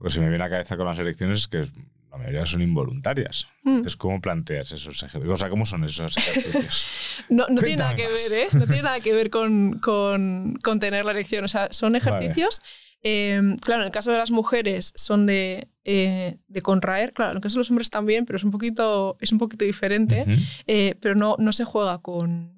[0.00, 1.70] lo que se me viene a la cabeza con las erecciones es que
[2.16, 3.48] la mayoría son involuntarias.
[3.62, 3.68] Mm.
[3.68, 5.34] Entonces, ¿cómo planteas esos ejercicios?
[5.34, 6.86] O sea, ¿cómo son esos ejercicios?
[7.28, 8.30] No, no tiene nada que más.
[8.30, 8.48] ver, ¿eh?
[8.52, 11.44] No tiene nada que ver con, con, con tener la erección.
[11.44, 12.62] O sea, son ejercicios.
[13.02, 17.12] eh, claro, en el caso de las mujeres son de, eh, de contraer.
[17.12, 19.64] Claro, en el caso de los hombres también, pero es un poquito, es un poquito
[19.64, 20.24] diferente.
[20.66, 22.55] Eh, pero no, no se juega con,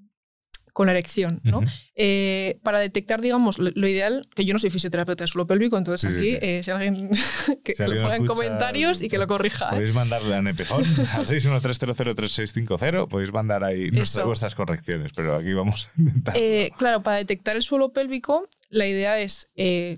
[0.78, 1.60] con la erección, ¿no?
[1.96, 5.76] Eh, para detectar, digamos, lo, lo ideal, que yo no soy fisioterapeuta de suelo pélvico,
[5.76, 6.38] entonces Sí, aquí, sí.
[6.40, 7.10] eh, si alguien
[7.64, 9.66] que Si lo ponga en comentarios y que lo corrija.
[9.70, 9.72] ¿eh?
[9.72, 13.08] Podéis mandarle a Nepefon al 613003650.
[13.08, 16.36] Podéis mandar ahí nuestras- vuestras correcciones, pero aquí vamos a intentar.
[16.36, 19.50] Eh, claro, para detectar el suelo pélvico, la idea es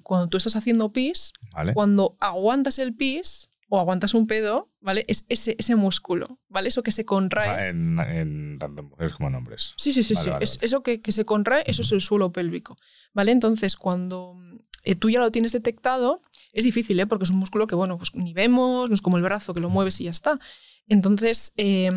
[0.03, 1.75] cuando tú estás haciendo pis, ¿Vale?
[1.75, 5.05] cuando aguantas el pis o aguantas un pedo, ¿vale?
[5.09, 6.69] Es ese, ese músculo, ¿vale?
[6.69, 7.45] Eso que se O contrae.
[7.47, 9.75] sea, en, en tanto mujeres como en hombres.
[9.79, 10.31] Sí, sí, sí, Vale, sí.
[10.31, 10.67] vale, Es- vale.
[10.67, 12.77] Eso que, que se contrae, eso es el suelo pélvico,
[13.15, 13.31] ¿vale?
[13.33, 14.37] Entonces, cuando
[14.83, 16.21] eh, tú ya lo tienes detectado,
[16.53, 17.07] es difícil, ¿eh?
[17.07, 19.61] Porque es un músculo que, bueno, pues ni vemos, no es como el brazo que
[19.61, 20.41] lo mueves y ya está.
[20.89, 21.91] Entonces, eh,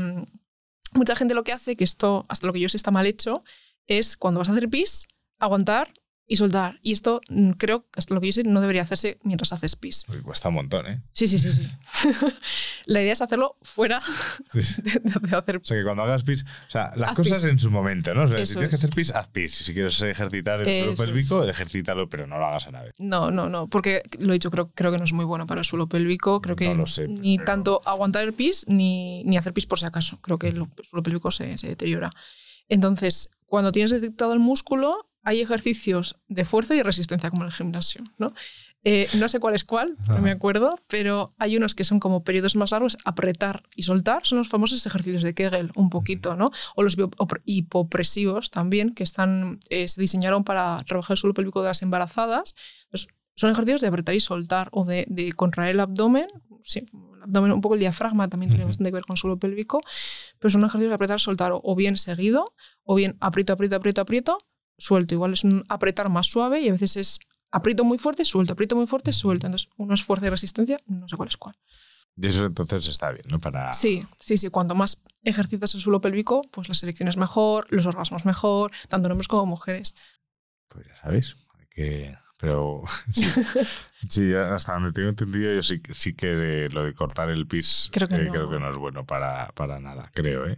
[0.94, 3.44] mucha gente lo que hace, que esto, hasta lo que yo sé está mal hecho,
[3.88, 5.08] es cuando vas a hacer pis,
[5.40, 5.92] aguantar
[6.26, 6.80] y soltar.
[6.82, 10.06] Y esto mm, creo, hasta lo que yo sé, no debería hacerse mientras haces pis.
[10.08, 11.02] Uy, cuesta un montón, ¿eh?
[11.14, 11.70] Sí, sí, sí, sí.
[12.86, 14.02] La idea es hacerlo fuera
[14.54, 14.62] de,
[15.22, 17.48] de hacer O sea, que cuando hagas pis, o sea, las Haz cosas pis.
[17.50, 18.24] en su momento, ¿no?
[18.24, 18.84] O sea, si Eso tienes que es.
[18.84, 19.54] hacer pis, haz pis.
[19.56, 22.94] Si quieres ejercitar el suelo pélvico, ejercítalo, pero no lo hagas a la vez.
[23.00, 25.60] No, no, no, porque lo he dicho, creo, creo que no es muy bueno para
[25.60, 26.42] el suelo pélvico.
[26.42, 29.66] Creo que No lo sé, ni pero- tanto aguantar el pis ni, ni hacer pis
[29.66, 30.20] por si acaso.
[30.22, 32.12] Creo que el suelo pélvico se, se deteriora.
[32.70, 37.54] Entonces, cuando tienes detectado el músculo, hay ejercicios de fuerza y resistencia, como en el
[37.54, 38.34] gimnasio, ¿no?
[38.86, 40.38] Eh, no sé cuál es cuál, no me Ajá.
[40.38, 44.50] acuerdo, pero hay unos que son como periodos más largos, apretar y soltar, son los
[44.50, 46.52] famosos ejercicios de Kegel, un poquito, ¿no?
[46.76, 46.98] O los
[47.46, 52.56] hipopresivos también, que están, eh, se diseñaron para trabajar el suelo pélvico de las embarazadas.
[52.86, 56.28] Entonces, son ejercicios de apretar y soltar o de, de contraer el abdomen.
[56.64, 59.40] Sí, el abdomen, un poco el diafragma también tiene bastante que ver con el suelo
[59.40, 59.82] pélvico,
[60.40, 62.54] pero son ejercicios de apretar, soltar o, o bien seguido,
[62.84, 64.38] o bien aprieto, aprieto, aprieto, aprieto,
[64.78, 65.14] suelto.
[65.16, 67.20] Igual es un apretar más suave y a veces es
[67.52, 69.48] aprieto muy fuerte, suelto, aprieto muy fuerte, suelto.
[69.48, 71.56] Entonces, uno es fuerza y resistencia, no sé cuál es cuál.
[72.16, 73.40] Y eso entonces está bien, ¿no?
[73.40, 73.74] Para...
[73.74, 74.50] Sí, sí, sí.
[74.50, 79.10] Cuanto más ejercitas el suelo pélvico, pues la selección es mejor, los orgasmos mejor, tanto
[79.10, 79.96] hombres como mujeres.
[80.68, 81.36] Pues ya sabéis.
[81.60, 82.18] hay que...
[82.40, 83.26] Pero sí,
[84.10, 87.48] sí, hasta donde tengo entendido, yo sí, que- sí que eh, lo de cortar el
[87.48, 88.32] pis Creo que eh, no.
[88.32, 90.58] creo que no es bueno para, para nada, creo, ¿eh?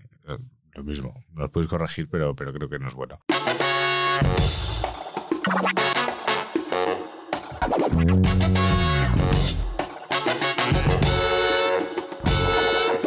[0.74, 3.20] Lo mismo, nos podéis corregir, pero, pero creo que no es bueno.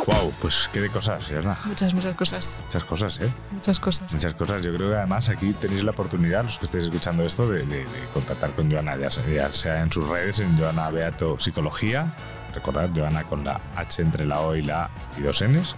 [0.06, 1.56] Wow, pues qué de cosas, Yasna.
[1.66, 2.62] Muchas, muchas cosas.
[2.64, 3.30] Muchas cosas, ¿eh?
[3.50, 4.12] Muchas cosas.
[4.12, 4.62] Muchas cosas.
[4.64, 7.84] Yo creo que además aquí tenéis la oportunidad, los que estéis escuchando esto, de, de-
[7.84, 12.14] de contactar con Joana, ya sea, ya sea en sus redes, en Joana Beato Psicología.
[12.54, 15.76] Recordad, Joana con la H entre la O y la A y dos Ns.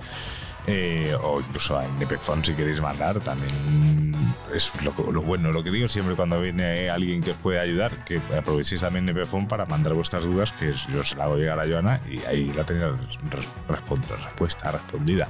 [0.67, 4.15] Eh, o incluso en Nepefon si queréis mandar, también
[4.55, 5.53] es lo, lo bueno.
[5.53, 9.47] Lo que digo siempre cuando viene alguien que os puede ayudar, que aprovechéis también Nepefon
[9.49, 12.65] para mandar vuestras dudas, que yo se la hago llegar a Joana y ahí la
[12.65, 12.87] tenéis
[13.31, 15.29] res- respon- respuesta respondida.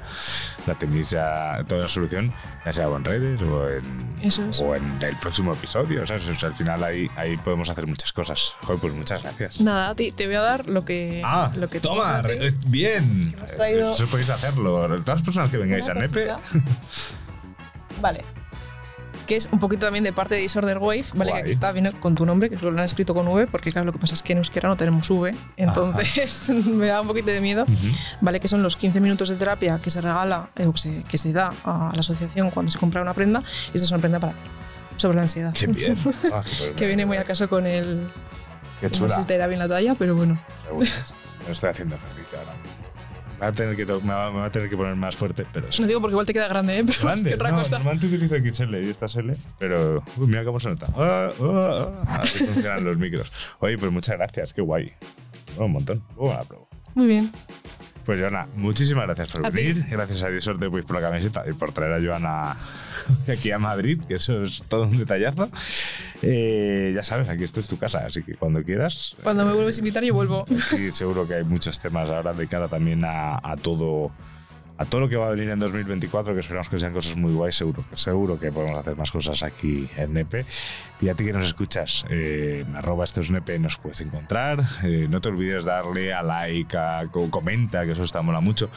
[0.67, 2.33] La tenéis ya toda la solución,
[2.65, 3.83] ya sea en redes o en,
[4.23, 4.39] es.
[4.61, 6.07] o en el próximo episodio.
[6.07, 6.29] ¿sabes?
[6.29, 8.55] O sea, al final ahí, ahí podemos hacer muchas cosas.
[8.63, 9.61] Joder, pues muchas gracias.
[9.61, 11.23] Nada, te, te voy a dar lo que.
[11.25, 12.23] Ah, lo que toma, a
[12.69, 13.35] bien.
[13.57, 15.03] traído- Eso podéis hacerlo.
[15.21, 16.29] Las personas que vengáis a Nepe.
[18.01, 18.23] Vale.
[19.27, 21.31] Que es un poquito también de parte de Disorder Wave, ¿vale?
[21.31, 21.33] Guay.
[21.35, 23.87] Que aquí está, viene con tu nombre, que lo han escrito con V, porque claro,
[23.87, 27.31] lo que pasa es que en euskera no tenemos V, entonces me da un poquito
[27.31, 27.65] de miedo,
[28.21, 28.41] ¿vale?
[28.41, 31.33] Que son los 15 minutos de terapia que se regala, eh, que se, que se
[31.33, 33.41] da a la asociación cuando se compra una prenda,
[33.73, 34.33] y esta es una prenda para
[34.97, 35.53] sobre la ansiedad.
[35.55, 35.97] qué bien.
[36.33, 37.85] Ah, qué que viene muy al caso con el...
[38.81, 39.17] Qué No sé chula.
[39.17, 40.41] si te irá bien la talla, pero bueno.
[40.67, 40.87] Seguro.
[41.47, 42.53] No estoy haciendo ejercicio ahora.
[43.41, 45.47] Me va a tener que, me va, me va a tener que poner más fuerte,
[45.51, 45.81] pero sí.
[45.81, 46.85] No digo porque igual te queda grande, ¿eh?
[46.87, 47.79] Pero es Grande, que otra no, cosa.
[47.79, 50.87] normalmente utilizo XL y esta es L, pero uy, mira cómo se nota.
[50.95, 52.21] Ah, ah, ah.
[52.23, 53.33] Así funcionan los micros.
[53.61, 54.93] Oye, pues muchas gracias, qué guay.
[55.57, 56.03] Un montón.
[56.21, 56.69] La pruebo.
[56.95, 57.33] Muy bien.
[58.05, 59.57] Pues Joana, muchísimas gracias por A ti.
[59.57, 59.85] venir.
[59.89, 62.57] Gracias a Disorte pues, por la camiseta y por traer a Joana
[63.33, 65.51] aquí a Madrid, que eso es todo un detallazo.
[66.23, 69.15] Eh, ya sabes, aquí esto es tu casa, así que cuando quieras.
[69.23, 70.45] Cuando me vuelves a invitar yo vuelvo.
[70.71, 74.11] Sí, seguro que hay muchos temas ahora de cara también a, a todo
[74.81, 77.33] a todo lo que va a venir en 2024, que esperamos que sean cosas muy
[77.35, 80.47] guays, seguro, seguro que podemos hacer más cosas aquí en Nepe.
[81.03, 84.63] Y a ti que nos escuchas, eh, en arroba esto es Nepe nos puedes encontrar.
[84.83, 88.71] Eh, no te olvides darle a like, a co- comenta, que eso está mola mucho.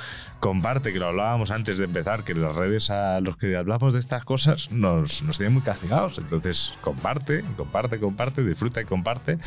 [0.44, 4.00] Comparte, que lo hablábamos antes de empezar, que las redes a los que hablamos de
[4.00, 6.18] estas cosas nos, nos tienen muy castigados.
[6.18, 9.40] Entonces, comparte, comparte, comparte, disfruta y comparte.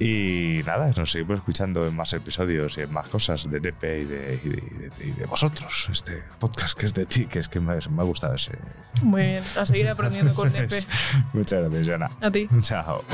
[0.00, 4.04] Y nada, nos seguimos escuchando en más episodios y en más cosas de Nepe y
[4.06, 5.88] de, y de- y de- y de vosotros.
[5.92, 8.52] Este podcast que es de ti, que es que me, me ha gustado ese.
[9.02, 9.42] Muy bien.
[9.58, 10.78] A seguir aprendiendo con Nepe.
[11.34, 12.10] Muchas gracias, Joana.
[12.22, 12.48] A ti.
[12.62, 13.04] Chao.